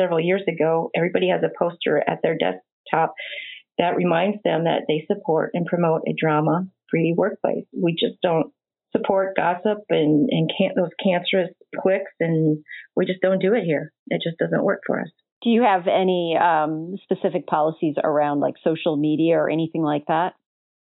several 0.00 0.20
years 0.20 0.42
ago. 0.48 0.90
Everybody 0.96 1.28
has 1.28 1.42
a 1.42 1.52
poster 1.58 2.02
at 2.08 2.20
their 2.22 2.36
desktop 2.36 3.14
that 3.78 3.96
reminds 3.96 4.38
them 4.44 4.64
that 4.64 4.82
they 4.88 5.04
support 5.06 5.50
and 5.54 5.66
promote 5.66 6.02
a 6.06 6.14
drama 6.18 6.66
free 6.90 7.14
workplace. 7.16 7.64
We 7.72 7.92
just 7.92 8.20
don't 8.22 8.52
support 8.94 9.36
gossip 9.36 9.78
and, 9.88 10.28
and 10.30 10.50
can 10.56 10.72
those 10.76 10.90
cancerous 11.02 11.50
clicks, 11.80 12.12
and 12.18 12.62
we 12.96 13.06
just 13.06 13.20
don't 13.20 13.40
do 13.40 13.54
it 13.54 13.64
here. 13.64 13.92
It 14.08 14.20
just 14.22 14.38
doesn't 14.38 14.64
work 14.64 14.82
for 14.86 15.00
us. 15.00 15.08
Do 15.42 15.50
you 15.50 15.62
have 15.62 15.86
any 15.86 16.36
um, 16.36 16.96
specific 17.04 17.46
policies 17.46 17.94
around 18.02 18.40
like 18.40 18.54
social 18.62 18.96
media 18.96 19.36
or 19.36 19.48
anything 19.48 19.82
like 19.82 20.04
that? 20.08 20.34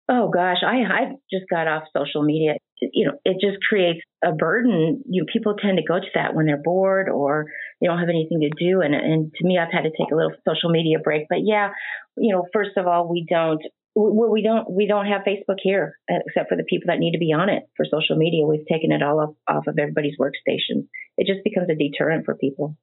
Oh 0.09 0.29
gosh, 0.29 0.57
I 0.65 0.81
I 0.83 1.11
just 1.31 1.45
got 1.49 1.67
off 1.67 1.83
social 1.95 2.23
media. 2.23 2.55
You 2.81 3.07
know, 3.07 3.13
it 3.23 3.37
just 3.39 3.63
creates 3.63 4.01
a 4.25 4.33
burden. 4.33 5.03
You 5.07 5.21
know, 5.21 5.27
people 5.31 5.55
tend 5.55 5.77
to 5.77 5.83
go 5.87 5.99
to 5.99 6.05
that 6.15 6.35
when 6.35 6.47
they're 6.47 6.61
bored 6.61 7.07
or 7.07 7.45
they 7.81 7.87
don't 7.87 7.99
have 7.99 8.09
anything 8.09 8.39
to 8.41 8.49
do. 8.49 8.81
And 8.81 8.93
and 8.93 9.33
to 9.33 9.45
me, 9.45 9.57
I've 9.57 9.73
had 9.73 9.83
to 9.83 9.91
take 9.91 10.11
a 10.11 10.15
little 10.15 10.33
social 10.47 10.69
media 10.69 10.99
break. 11.03 11.25
But 11.27 11.39
yeah, 11.43 11.69
you 12.15 12.33
know, 12.33 12.47
first 12.53 12.77
of 12.77 12.87
all, 12.87 13.09
we 13.09 13.25
don't 13.27 13.61
we, 13.95 14.27
we 14.29 14.41
don't 14.43 14.69
we 14.69 14.87
don't 14.87 15.07
have 15.07 15.21
Facebook 15.21 15.57
here 15.61 15.97
uh, 16.09 16.19
except 16.27 16.49
for 16.49 16.55
the 16.55 16.63
people 16.63 16.87
that 16.87 16.99
need 16.99 17.13
to 17.13 17.19
be 17.19 17.33
on 17.33 17.49
it 17.49 17.63
for 17.75 17.85
social 17.85 18.15
media. 18.15 18.45
We've 18.45 18.65
taken 18.71 18.91
it 18.91 19.03
all 19.03 19.19
off, 19.19 19.35
off 19.47 19.67
of 19.67 19.77
everybody's 19.79 20.17
workstations. 20.19 20.87
It 21.17 21.27
just 21.27 21.43
becomes 21.43 21.69
a 21.69 21.75
deterrent 21.75 22.25
for 22.25 22.35
people. 22.35 22.77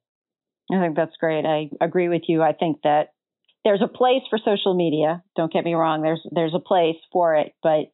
I 0.71 0.79
think 0.79 0.95
that's 0.95 1.17
great. 1.19 1.45
I 1.45 1.69
agree 1.83 2.09
with 2.09 2.23
you. 2.27 2.43
I 2.43 2.53
think 2.53 2.81
that 2.83 3.07
there's 3.63 3.81
a 3.81 3.87
place 3.87 4.21
for 4.29 4.37
social 4.37 4.75
media. 4.75 5.23
Don't 5.35 5.51
get 5.51 5.65
me 5.65 5.73
wrong. 5.73 6.01
There's 6.01 6.21
there's 6.31 6.53
a 6.53 6.59
place 6.59 6.97
for 7.11 7.35
it, 7.35 7.53
but 7.63 7.91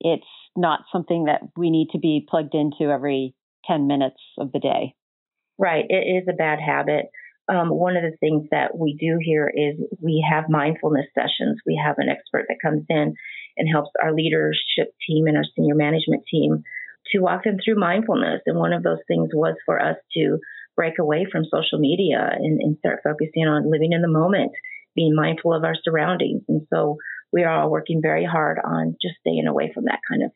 it's 0.00 0.24
not 0.56 0.80
something 0.92 1.24
that 1.24 1.42
we 1.56 1.70
need 1.70 1.88
to 1.92 1.98
be 1.98 2.26
plugged 2.28 2.54
into 2.54 2.92
every 2.92 3.34
10 3.66 3.86
minutes 3.86 4.20
of 4.38 4.52
the 4.52 4.58
day. 4.58 4.94
Right. 5.58 5.84
It 5.88 5.94
is 5.94 6.28
a 6.28 6.36
bad 6.36 6.58
habit. 6.60 7.06
Um, 7.48 7.68
one 7.68 7.96
of 7.96 8.02
the 8.02 8.16
things 8.18 8.48
that 8.50 8.76
we 8.76 8.96
do 8.98 9.18
here 9.20 9.52
is 9.54 9.78
we 10.00 10.26
have 10.28 10.48
mindfulness 10.48 11.06
sessions. 11.14 11.60
We 11.66 11.80
have 11.84 11.96
an 11.98 12.08
expert 12.08 12.46
that 12.48 12.62
comes 12.62 12.84
in 12.88 13.14
and 13.56 13.68
helps 13.70 13.90
our 14.02 14.14
leadership 14.14 14.94
team 15.06 15.26
and 15.26 15.36
our 15.36 15.44
senior 15.54 15.74
management 15.74 16.24
team 16.30 16.62
to 17.12 17.20
walk 17.20 17.44
them 17.44 17.58
through 17.62 17.78
mindfulness. 17.78 18.40
And 18.46 18.58
one 18.58 18.72
of 18.72 18.82
those 18.82 18.98
things 19.06 19.30
was 19.32 19.56
for 19.66 19.80
us 19.80 19.96
to 20.14 20.38
break 20.74 20.98
away 20.98 21.26
from 21.30 21.44
social 21.44 21.78
media 21.78 22.30
and, 22.32 22.60
and 22.60 22.78
start 22.78 23.00
focusing 23.04 23.46
on 23.46 23.70
living 23.70 23.92
in 23.92 24.02
the 24.02 24.08
moment, 24.08 24.52
being 24.96 25.14
mindful 25.14 25.52
of 25.52 25.64
our 25.64 25.76
surroundings. 25.84 26.42
And 26.48 26.66
so 26.72 26.96
we 27.32 27.44
are 27.44 27.60
all 27.60 27.70
working 27.70 28.00
very 28.02 28.24
hard 28.24 28.58
on 28.64 28.96
just 29.00 29.16
staying 29.20 29.46
away 29.46 29.70
from 29.72 29.84
that 29.84 30.00
kind 30.08 30.22
of. 30.22 30.30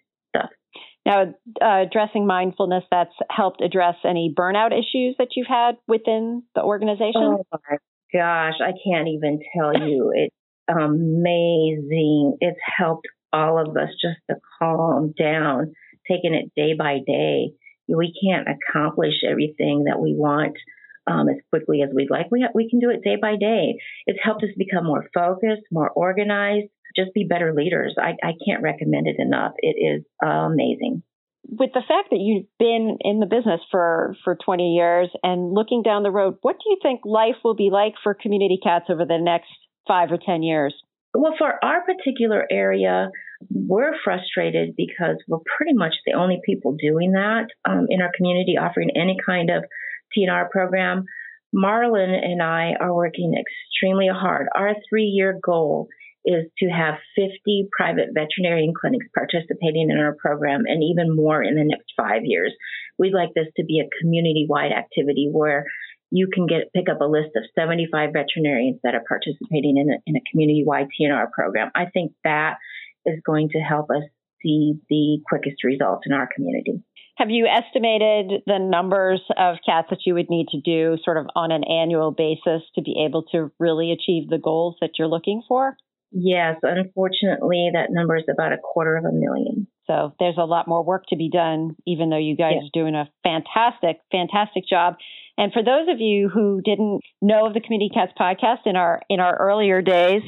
Now, 1.08 1.22
uh, 1.62 1.86
addressing 1.86 2.26
mindfulness, 2.26 2.84
that's 2.90 3.14
helped 3.30 3.62
address 3.62 3.94
any 4.04 4.34
burnout 4.36 4.72
issues 4.72 5.16
that 5.18 5.28
you've 5.36 5.46
had 5.48 5.76
within 5.86 6.42
the 6.54 6.60
organization? 6.62 7.22
Oh 7.24 7.44
my 7.50 7.76
gosh, 8.12 8.60
I 8.60 8.72
can't 8.84 9.08
even 9.08 9.40
tell 9.56 9.74
you. 9.88 10.12
It's 10.14 10.34
amazing. 10.68 12.36
It's 12.40 12.60
helped 12.76 13.08
all 13.32 13.58
of 13.58 13.74
us 13.74 13.88
just 14.02 14.18
to 14.28 14.36
calm 14.58 15.14
down, 15.18 15.72
taking 16.06 16.34
it 16.34 16.52
day 16.54 16.74
by 16.78 16.98
day. 17.06 17.52
We 17.88 18.12
can't 18.22 18.46
accomplish 18.46 19.24
everything 19.26 19.84
that 19.84 19.98
we 19.98 20.14
want 20.14 20.58
um, 21.06 21.30
as 21.30 21.36
quickly 21.48 21.80
as 21.80 21.88
we'd 21.94 22.10
like. 22.10 22.30
We, 22.30 22.42
ha- 22.42 22.52
we 22.54 22.68
can 22.68 22.80
do 22.80 22.90
it 22.90 23.02
day 23.02 23.16
by 23.16 23.36
day. 23.36 23.78
It's 24.06 24.18
helped 24.22 24.44
us 24.44 24.50
become 24.58 24.84
more 24.84 25.06
focused, 25.14 25.62
more 25.72 25.88
organized, 25.88 26.68
just 26.98 27.14
be 27.14 27.26
better 27.28 27.54
leaders. 27.54 27.94
I, 27.98 28.12
I 28.22 28.32
can't 28.46 28.62
recommend 28.62 29.06
it 29.06 29.16
enough. 29.18 29.52
It 29.58 29.76
is 29.78 30.04
amazing. 30.22 31.02
With 31.50 31.70
the 31.72 31.82
fact 31.86 32.10
that 32.10 32.18
you've 32.20 32.46
been 32.58 32.98
in 33.00 33.20
the 33.20 33.26
business 33.26 33.60
for, 33.70 34.14
for 34.24 34.36
20 34.44 34.74
years 34.74 35.08
and 35.22 35.54
looking 35.54 35.82
down 35.82 36.02
the 36.02 36.10
road, 36.10 36.36
what 36.42 36.56
do 36.56 36.68
you 36.68 36.78
think 36.82 37.00
life 37.04 37.36
will 37.42 37.54
be 37.54 37.70
like 37.72 37.94
for 38.02 38.12
community 38.12 38.58
cats 38.62 38.86
over 38.90 39.04
the 39.06 39.18
next 39.18 39.48
five 39.86 40.10
or 40.12 40.18
10 40.24 40.42
years? 40.42 40.74
Well, 41.14 41.34
for 41.38 41.54
our 41.64 41.84
particular 41.84 42.46
area, 42.50 43.08
we're 43.50 43.94
frustrated 44.04 44.74
because 44.76 45.16
we're 45.26 45.38
pretty 45.56 45.72
much 45.72 45.94
the 46.04 46.12
only 46.14 46.40
people 46.44 46.76
doing 46.78 47.12
that 47.12 47.46
um, 47.68 47.86
in 47.88 48.02
our 48.02 48.10
community, 48.14 48.58
offering 48.60 48.90
any 48.94 49.16
kind 49.24 49.48
of 49.50 49.64
TNR 50.16 50.50
program. 50.50 51.04
Marlon 51.54 52.12
and 52.12 52.42
I 52.42 52.74
are 52.78 52.94
working 52.94 53.34
extremely 53.34 54.08
hard. 54.12 54.48
Our 54.54 54.74
three 54.88 55.04
year 55.04 55.38
goal 55.42 55.88
is 56.28 56.44
to 56.58 56.68
have 56.68 57.00
50 57.16 57.68
private 57.72 58.12
veterinarian 58.12 58.74
clinics 58.78 59.06
participating 59.14 59.88
in 59.90 59.98
our 59.98 60.14
program 60.14 60.64
and 60.66 60.84
even 60.84 61.16
more 61.16 61.42
in 61.42 61.56
the 61.56 61.64
next 61.64 61.92
five 61.96 62.22
years. 62.24 62.52
We'd 62.98 63.14
like 63.14 63.32
this 63.34 63.48
to 63.56 63.64
be 63.64 63.80
a 63.80 63.88
community 64.00 64.46
wide 64.48 64.72
activity 64.72 65.30
where 65.32 65.64
you 66.10 66.28
can 66.32 66.46
get 66.46 66.72
pick 66.74 66.88
up 66.90 67.00
a 67.00 67.04
list 67.04 67.30
of 67.36 67.44
75 67.54 68.10
veterinarians 68.12 68.80
that 68.82 68.94
are 68.94 69.04
participating 69.08 69.76
in 69.78 69.90
a, 69.90 69.96
in 70.06 70.16
a 70.16 70.24
community 70.30 70.64
wide 70.66 70.88
TNR 70.92 71.30
program. 71.32 71.70
I 71.74 71.86
think 71.86 72.12
that 72.24 72.56
is 73.06 73.20
going 73.24 73.48
to 73.50 73.58
help 73.58 73.90
us 73.90 74.04
see 74.42 74.74
the 74.90 75.18
quickest 75.26 75.64
results 75.64 76.04
in 76.06 76.12
our 76.12 76.28
community. 76.34 76.82
Have 77.16 77.30
you 77.30 77.46
estimated 77.46 78.42
the 78.46 78.58
numbers 78.58 79.20
of 79.36 79.56
cats 79.66 79.88
that 79.90 80.06
you 80.06 80.14
would 80.14 80.30
need 80.30 80.46
to 80.52 80.60
do 80.60 80.96
sort 81.04 81.16
of 81.16 81.26
on 81.34 81.50
an 81.50 81.64
annual 81.64 82.12
basis 82.12 82.62
to 82.76 82.82
be 82.82 83.02
able 83.04 83.24
to 83.32 83.50
really 83.58 83.90
achieve 83.90 84.28
the 84.28 84.38
goals 84.38 84.76
that 84.80 84.90
you're 84.98 85.08
looking 85.08 85.42
for? 85.48 85.76
Yes, 86.10 86.56
unfortunately, 86.62 87.70
that 87.74 87.88
number 87.90 88.16
is 88.16 88.24
about 88.32 88.52
a 88.52 88.58
quarter 88.58 88.96
of 88.96 89.04
a 89.04 89.12
million. 89.12 89.66
So 89.86 90.14
there's 90.18 90.38
a 90.38 90.44
lot 90.44 90.68
more 90.68 90.82
work 90.82 91.04
to 91.08 91.16
be 91.16 91.30
done, 91.30 91.76
even 91.86 92.10
though 92.10 92.18
you 92.18 92.36
guys 92.36 92.54
yes. 92.56 92.64
are 92.64 92.80
doing 92.80 92.94
a 92.94 93.08
fantastic, 93.22 94.00
fantastic 94.10 94.64
job. 94.68 94.96
And 95.36 95.52
for 95.52 95.62
those 95.62 95.88
of 95.88 96.00
you 96.00 96.28
who 96.28 96.60
didn't 96.62 97.00
know 97.22 97.46
of 97.46 97.54
the 97.54 97.60
Community 97.60 97.90
Cats 97.92 98.12
podcast 98.18 98.66
in 98.66 98.76
our 98.76 99.00
in 99.08 99.20
our 99.20 99.36
earlier 99.36 99.80
days, 99.82 100.22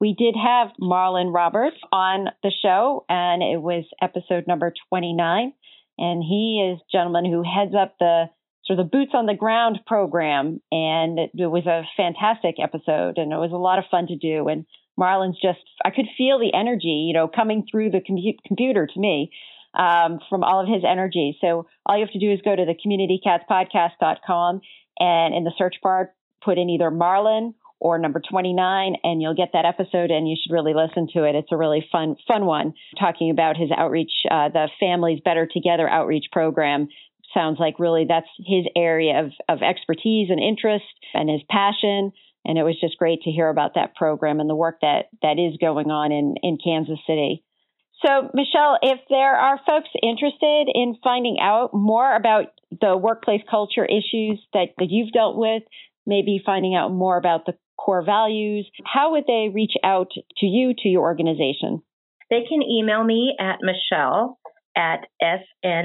we 0.00 0.14
did 0.18 0.34
have 0.34 0.68
Marlon 0.80 1.32
Roberts 1.32 1.76
on 1.92 2.26
the 2.42 2.52
show, 2.62 3.04
and 3.08 3.42
it 3.42 3.60
was 3.60 3.84
episode 4.02 4.46
number 4.46 4.72
29. 4.88 5.52
And 5.96 6.22
he 6.22 6.72
is 6.72 6.80
a 6.80 6.96
gentleman 6.96 7.24
who 7.24 7.42
heads 7.42 7.74
up 7.78 7.96
the 8.00 8.24
sort 8.64 8.80
of 8.80 8.86
the 8.86 8.90
boots 8.90 9.12
on 9.14 9.26
the 9.26 9.34
ground 9.34 9.78
program. 9.86 10.60
And 10.72 11.18
it, 11.18 11.30
it 11.34 11.46
was 11.46 11.66
a 11.66 11.82
fantastic 11.96 12.56
episode, 12.60 13.18
and 13.18 13.32
it 13.32 13.36
was 13.36 13.52
a 13.52 13.56
lot 13.56 13.78
of 13.78 13.84
fun 13.90 14.06
to 14.08 14.16
do. 14.16 14.48
And 14.48 14.64
Marlon's 14.98 15.38
just, 15.40 15.60
I 15.84 15.90
could 15.90 16.06
feel 16.16 16.38
the 16.38 16.54
energy, 16.54 17.06
you 17.08 17.14
know, 17.14 17.28
coming 17.28 17.66
through 17.70 17.90
the 17.90 18.00
com- 18.00 18.18
computer 18.46 18.86
to 18.86 19.00
me 19.00 19.30
um, 19.74 20.20
from 20.28 20.44
all 20.44 20.60
of 20.60 20.68
his 20.68 20.84
energy. 20.88 21.36
So 21.40 21.66
all 21.86 21.96
you 21.96 22.04
have 22.04 22.12
to 22.12 22.18
do 22.18 22.32
is 22.32 22.40
go 22.44 22.54
to 22.54 22.64
the 22.64 22.74
communitycatspodcast.com 22.74 24.60
and 24.98 25.34
in 25.34 25.44
the 25.44 25.52
search 25.58 25.76
bar, 25.82 26.12
put 26.42 26.58
in 26.58 26.70
either 26.70 26.90
Marlon 26.90 27.54
or 27.80 27.98
number 27.98 28.20
29 28.20 28.96
and 29.02 29.20
you'll 29.20 29.34
get 29.34 29.50
that 29.52 29.64
episode 29.64 30.10
and 30.10 30.28
you 30.28 30.36
should 30.40 30.52
really 30.52 30.74
listen 30.74 31.08
to 31.12 31.24
it. 31.24 31.34
It's 31.34 31.52
a 31.52 31.56
really 31.56 31.86
fun, 31.90 32.16
fun 32.26 32.46
one 32.46 32.74
talking 32.98 33.30
about 33.30 33.56
his 33.56 33.70
outreach, 33.76 34.12
uh, 34.30 34.48
the 34.48 34.68
Families 34.78 35.20
Better 35.24 35.48
Together 35.50 35.88
outreach 35.88 36.26
program. 36.32 36.88
Sounds 37.32 37.58
like 37.58 37.80
really 37.80 38.06
that's 38.08 38.28
his 38.38 38.64
area 38.76 39.24
of, 39.24 39.32
of 39.48 39.62
expertise 39.62 40.28
and 40.30 40.40
interest 40.40 40.84
and 41.14 41.28
his 41.28 41.42
passion. 41.50 42.12
And 42.44 42.58
it 42.58 42.62
was 42.62 42.78
just 42.80 42.98
great 42.98 43.22
to 43.22 43.30
hear 43.30 43.48
about 43.48 43.74
that 43.74 43.94
program 43.94 44.40
and 44.40 44.50
the 44.50 44.54
work 44.54 44.80
that, 44.82 45.06
that 45.22 45.38
is 45.38 45.56
going 45.58 45.90
on 45.90 46.12
in, 46.12 46.34
in 46.42 46.58
Kansas 46.62 46.98
City. 47.06 47.42
So, 48.04 48.28
Michelle, 48.34 48.76
if 48.82 49.00
there 49.08 49.34
are 49.34 49.58
folks 49.66 49.88
interested 50.02 50.68
in 50.74 50.96
finding 51.02 51.38
out 51.40 51.72
more 51.72 52.14
about 52.14 52.46
the 52.70 52.96
workplace 52.96 53.40
culture 53.50 53.84
issues 53.84 54.44
that, 54.52 54.74
that 54.78 54.88
you've 54.90 55.12
dealt 55.12 55.38
with, 55.38 55.62
maybe 56.06 56.42
finding 56.44 56.74
out 56.74 56.92
more 56.92 57.16
about 57.16 57.46
the 57.46 57.54
core 57.78 58.04
values, 58.04 58.68
how 58.84 59.12
would 59.12 59.24
they 59.26 59.48
reach 59.52 59.72
out 59.82 60.10
to 60.12 60.46
you, 60.46 60.74
to 60.76 60.88
your 60.88 61.02
organization? 61.02 61.82
They 62.28 62.42
can 62.48 62.62
email 62.62 63.02
me 63.04 63.36
at 63.40 63.60
Michelle 63.62 64.38
at 64.76 65.06
snkc.net. 65.22 65.80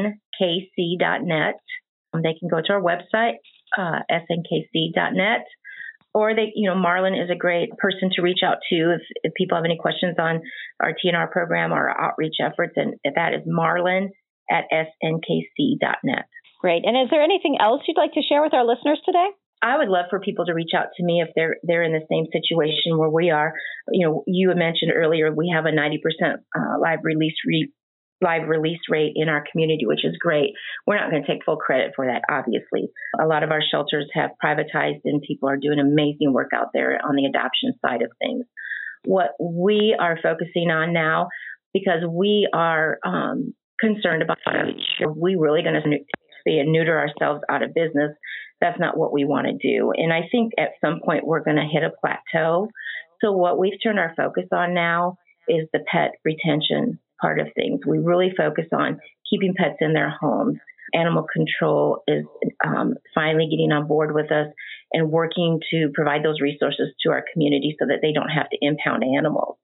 They 2.14 2.34
can 2.40 2.50
go 2.50 2.60
to 2.66 2.74
our 2.74 2.82
website, 2.82 3.36
uh, 3.78 4.00
snkc.net 4.12 5.46
or 6.14 6.36
they, 6.36 6.52
you 6.56 6.70
know, 6.70 6.76
Marlon 6.76 7.22
is 7.22 7.30
a 7.30 7.38
great 7.38 7.70
person 7.78 8.10
to 8.16 8.22
reach 8.22 8.40
out 8.44 8.58
to 8.70 8.96
if, 8.96 9.02
if 9.24 9.34
people 9.36 9.58
have 9.58 9.66
any 9.66 9.78
questions 9.80 10.16
on 10.20 10.42
our 10.82 10.94
TNR 10.94 11.32
program 11.32 11.72
or 11.72 11.90
our 11.90 12.10
outreach 12.10 12.36
efforts. 12.44 12.74
And 12.76 12.96
that 13.04 13.34
is 13.34 13.48
Marlon 13.48 14.10
at 14.50 14.66
snkc.net. 14.74 16.26
Great. 16.62 16.84
And 16.86 16.98
is 16.98 17.10
there 17.10 17.22
anything 17.22 17.58
else 17.60 17.82
you'd 17.88 17.98
like 17.98 18.14
to 18.14 18.22
share 18.28 18.42
with 18.42 18.54
our 18.54 18.66
listeners 18.66 19.00
today? 19.06 19.30
I 19.62 19.78
would 19.78 19.90
love 19.90 20.06
for 20.10 20.20
people 20.20 20.46
to 20.46 20.54
reach 20.54 20.72
out 20.76 20.88
to 20.96 21.04
me 21.04 21.22
if 21.22 21.30
they're 21.36 21.58
they're 21.64 21.84
in 21.84 21.92
the 21.92 22.06
same 22.10 22.26
situation 22.32 22.98
where 22.98 23.10
we 23.10 23.30
are. 23.30 23.54
You 23.92 24.08
know, 24.08 24.24
you 24.26 24.54
mentioned 24.56 24.94
earlier 24.96 25.34
we 25.34 25.52
have 25.54 25.66
a 25.66 25.76
90% 25.76 25.98
uh, 26.24 26.80
live 26.80 27.00
release 27.04 27.36
re- 27.46 27.72
live 28.22 28.48
release 28.48 28.80
rate 28.90 29.14
in 29.16 29.30
our 29.30 29.44
community, 29.52 29.86
which 29.86 30.04
is 30.04 30.18
great. 30.20 30.52
We're 30.86 30.98
not 30.98 31.10
going 31.10 31.24
to 31.24 31.28
take 31.28 31.46
full 31.46 31.58
credit 31.58 31.94
for 31.96 32.06
that, 32.06 32.24
obviously. 32.30 32.90
A 33.22 33.26
lot 33.26 33.44
of 33.44 33.52
our 33.52 33.62
shelters 33.62 34.10
have 34.14 34.32
privatized 34.44 35.02
and 35.06 35.22
people 35.22 35.50
are 35.50 35.58
doing 35.58 35.80
amazing 35.80 36.34
work 36.34 36.50
out 36.54 36.68
there 36.74 37.00
on 37.04 37.16
the 37.16 37.26
adoption 37.26 37.74
side 37.86 38.02
of 38.02 38.12
things. 38.20 38.46
What 39.06 39.32
we 39.40 39.96
are 39.98 40.20
focusing 40.22 40.70
on 40.70 40.94
now, 40.94 41.30
because 41.74 42.04
we 42.10 42.50
are 42.54 43.00
um, 43.06 43.54
concerned 43.80 44.22
about 44.22 44.38
are 44.46 45.14
we 45.14 45.36
really 45.36 45.62
going 45.64 45.82
to 45.82 45.90
spay 45.90 46.60
and 46.60 46.72
neuter 46.72 46.98
ourselves 47.00 47.42
out 47.50 47.64
of 47.64 47.74
business? 47.74 48.12
That's 48.60 48.80
not 48.80 48.98
what 48.98 49.14
we 49.14 49.24
want 49.24 49.48
to 49.48 49.54
do. 49.54 49.94
And 49.96 50.12
I 50.12 50.28
think 50.30 50.52
at 50.58 50.72
some 50.84 51.00
point 51.06 51.26
we're 51.26 51.44
going 51.44 51.56
to 51.56 51.70
hit 51.72 51.84
a 51.84 51.92
plateau. 52.02 52.68
So 53.22 53.32
what 53.32 53.58
we've 53.58 53.80
turned 53.82 54.00
our 54.00 54.14
focus 54.18 54.46
on 54.52 54.74
now 54.74 55.18
is 55.48 55.68
the 55.72 55.80
pet 55.90 56.12
retention 56.26 57.00
part 57.22 57.40
of 57.40 57.48
things. 57.56 57.82
We 57.86 58.00
really 58.00 58.32
focus 58.36 58.66
on 58.72 59.00
keeping 59.30 59.54
pets 59.56 59.78
in 59.82 59.94
their 59.94 60.10
homes. 60.10 60.58
Animal 60.94 61.26
control 61.32 62.02
is 62.08 62.26
um, 62.66 62.96
finally 63.14 63.48
getting 63.50 63.72
on 63.72 63.88
board 63.88 64.14
with 64.14 64.32
us 64.32 64.48
and 64.92 65.12
working 65.12 65.60
to 65.72 65.92
provide 65.94 66.24
those 66.24 66.42
resources 66.42 66.94
to 67.04 67.12
our 67.12 67.24
community 67.32 67.76
so 67.80 67.86
that 67.88 68.00
they 68.02 68.12
don't 68.12 68.30
have 68.30 68.50
to 68.50 68.58
impound 68.62 69.04
animals. 69.04 69.58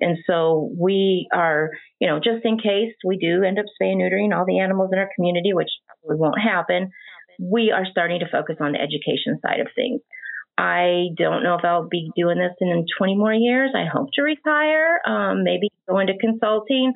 And 0.00 0.16
so 0.26 0.72
we 0.78 1.28
are, 1.32 1.70
you 2.00 2.08
know, 2.08 2.18
just 2.18 2.44
in 2.44 2.58
case 2.58 2.94
we 3.04 3.18
do 3.18 3.42
end 3.44 3.58
up 3.58 3.66
spay 3.66 3.92
and 3.92 4.00
neutering 4.00 4.34
all 4.34 4.46
the 4.46 4.60
animals 4.60 4.90
in 4.92 4.98
our 4.98 5.10
community, 5.14 5.52
which 5.52 5.68
probably 5.86 6.18
won't 6.18 6.40
happen, 6.40 6.90
we 7.38 7.70
are 7.70 7.84
starting 7.90 8.20
to 8.20 8.28
focus 8.30 8.56
on 8.60 8.72
the 8.72 8.80
education 8.80 9.38
side 9.42 9.60
of 9.60 9.68
things. 9.74 10.00
I 10.60 11.08
don't 11.16 11.42
know 11.42 11.54
if 11.54 11.64
I'll 11.64 11.88
be 11.88 12.10
doing 12.14 12.36
this 12.36 12.52
in 12.60 12.84
20 12.98 13.16
more 13.16 13.32
years. 13.32 13.70
I 13.74 13.86
hope 13.90 14.10
to 14.14 14.22
retire, 14.22 15.00
um, 15.06 15.42
maybe 15.42 15.70
go 15.88 15.98
into 15.98 16.12
consulting, 16.20 16.92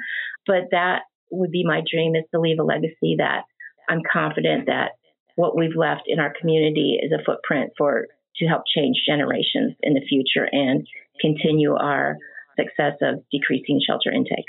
but 0.47 0.65
that 0.73 1.05
would 1.31 1.51
be 1.51 1.65
my 1.65 1.81
dream 1.91 2.15
is 2.15 2.25
to 2.35 2.41
leave 2.41 2.59
a 2.59 2.63
legacy 2.63 3.17
that 3.17 3.45
I'm 3.89 4.03
confident 4.13 4.67
that 4.67 4.91
what 5.37 5.57
we've 5.57 5.77
left 5.77 6.03
in 6.07 6.21
our 6.21 6.35
community 6.39 6.99
is 7.03 7.11
a 7.11 7.25
footprint 7.25 7.73
for 7.79 8.07
to 8.37 8.47
help 8.47 8.65
change 8.67 8.97
generations 9.09 9.75
in 9.83 9.95
the 9.95 10.05
future 10.07 10.47
and 10.53 10.87
continue 11.19 11.75
our 11.75 12.19
success 12.59 12.99
of 13.01 13.25
decreasing 13.33 13.81
shelter 13.85 14.13
intake. 14.13 14.45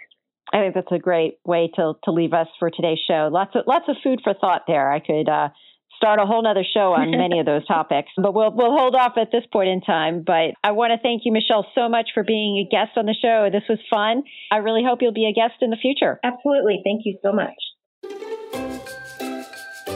I 0.52 0.60
think 0.60 0.76
that's 0.76 0.92
a 0.92 1.00
great 1.00 1.40
way 1.46 1.72
to 1.76 1.94
to 2.04 2.12
leave 2.12 2.34
us 2.34 2.48
for 2.60 2.70
today's 2.70 3.00
show. 3.08 3.30
Lots 3.32 3.56
of 3.56 3.64
lots 3.66 3.86
of 3.88 3.96
food 4.04 4.20
for 4.24 4.34
thought 4.34 4.64
there. 4.68 4.92
I 4.92 5.00
could 5.00 5.30
uh, 5.30 5.50
start 5.98 6.20
a 6.20 6.26
whole 6.26 6.44
nother 6.44 6.64
show 6.64 6.94
on 6.94 7.12
many 7.18 7.40
of 7.40 7.46
those 7.46 7.66
topics, 7.68 8.10
but 8.18 8.34
we'll, 8.34 8.52
we'll 8.52 8.76
hold 8.78 8.96
off 8.96 9.14
at 9.18 9.32
this 9.32 9.44
point 9.52 9.70
in 9.70 9.82
time. 9.82 10.24
But 10.26 10.56
I 10.64 10.72
want 10.72 10.92
to 10.92 11.00
thank 11.02 11.24
you, 11.26 11.32
Michelle, 11.32 11.66
so 11.76 11.90
much 11.90 12.10
for 12.14 12.24
being 12.24 12.58
a 12.58 12.70
guest 12.70 12.98
on 12.98 13.06
the 13.06 13.16
show. 13.20 13.50
This 13.52 13.64
was 13.70 13.80
fun. 13.90 14.24
I 14.52 14.58
really 14.58 14.84
hope 14.86 15.00
you'll 15.02 15.14
be 15.14 15.26
a 15.26 15.34
guest 15.34 15.62
in 15.62 15.70
the 15.70 15.78
future. 15.78 16.20
Absolutely. 16.24 16.82
Thank 16.84 17.02
you 17.06 17.18
so 17.24 17.32
much. 17.32 17.56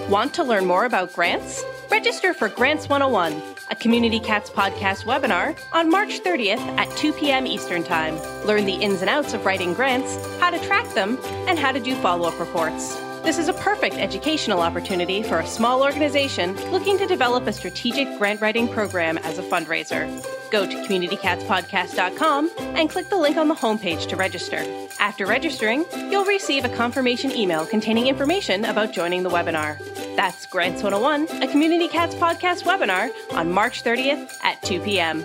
Want 0.09 0.33
to 0.35 0.43
learn 0.43 0.65
more 0.65 0.85
about 0.85 1.13
grants? 1.13 1.63
Register 1.91 2.33
for 2.33 2.49
Grants 2.49 2.89
101, 2.89 3.41
a 3.69 3.75
Community 3.75 4.19
Cats 4.19 4.49
podcast 4.49 5.05
webinar 5.05 5.59
on 5.71 5.89
March 5.89 6.21
30th 6.21 6.59
at 6.77 6.89
2 6.97 7.13
p.m. 7.13 7.45
Eastern 7.45 7.83
Time. 7.83 8.15
Learn 8.45 8.65
the 8.65 8.73
ins 8.73 9.01
and 9.01 9.09
outs 9.09 9.33
of 9.33 9.45
writing 9.45 9.73
grants, 9.73 10.17
how 10.39 10.49
to 10.49 10.59
track 10.65 10.87
them, 10.95 11.19
and 11.47 11.59
how 11.59 11.71
to 11.71 11.79
do 11.79 11.95
follow 11.95 12.27
up 12.27 12.39
reports. 12.39 12.99
This 13.23 13.37
is 13.37 13.47
a 13.47 13.53
perfect 13.53 13.95
educational 13.95 14.59
opportunity 14.61 15.21
for 15.21 15.39
a 15.39 15.45
small 15.45 15.83
organization 15.83 16.55
looking 16.71 16.97
to 16.97 17.05
develop 17.05 17.45
a 17.47 17.53
strategic 17.53 18.17
grant 18.17 18.41
writing 18.41 18.67
program 18.67 19.17
as 19.19 19.37
a 19.37 19.43
fundraiser. 19.43 20.07
Go 20.51 20.65
to 20.65 20.75
communitycatspodcast.com 20.75 22.51
and 22.57 22.89
click 22.89 23.09
the 23.09 23.17
link 23.17 23.37
on 23.37 23.47
the 23.47 23.55
homepage 23.55 24.07
to 24.07 24.15
register. 24.15 24.63
After 24.99 25.25
registering, 25.25 25.85
you'll 26.09 26.25
receive 26.25 26.65
a 26.65 26.69
confirmation 26.69 27.31
email 27.31 27.65
containing 27.65 28.07
information 28.07 28.65
about 28.65 28.93
joining 28.93 29.23
the 29.23 29.29
webinar. 29.29 29.77
That's 30.15 30.45
Grants 30.47 30.81
101, 30.81 31.43
a 31.43 31.47
Community 31.47 31.87
Cats 31.87 32.15
podcast 32.15 32.63
webinar 32.63 33.11
on 33.33 33.51
March 33.51 33.83
30th 33.83 34.33
at 34.43 34.61
2 34.63 34.81
p.m. 34.81 35.23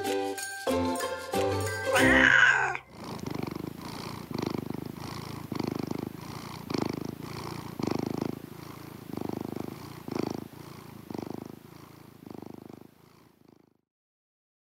Ah! 1.96 2.43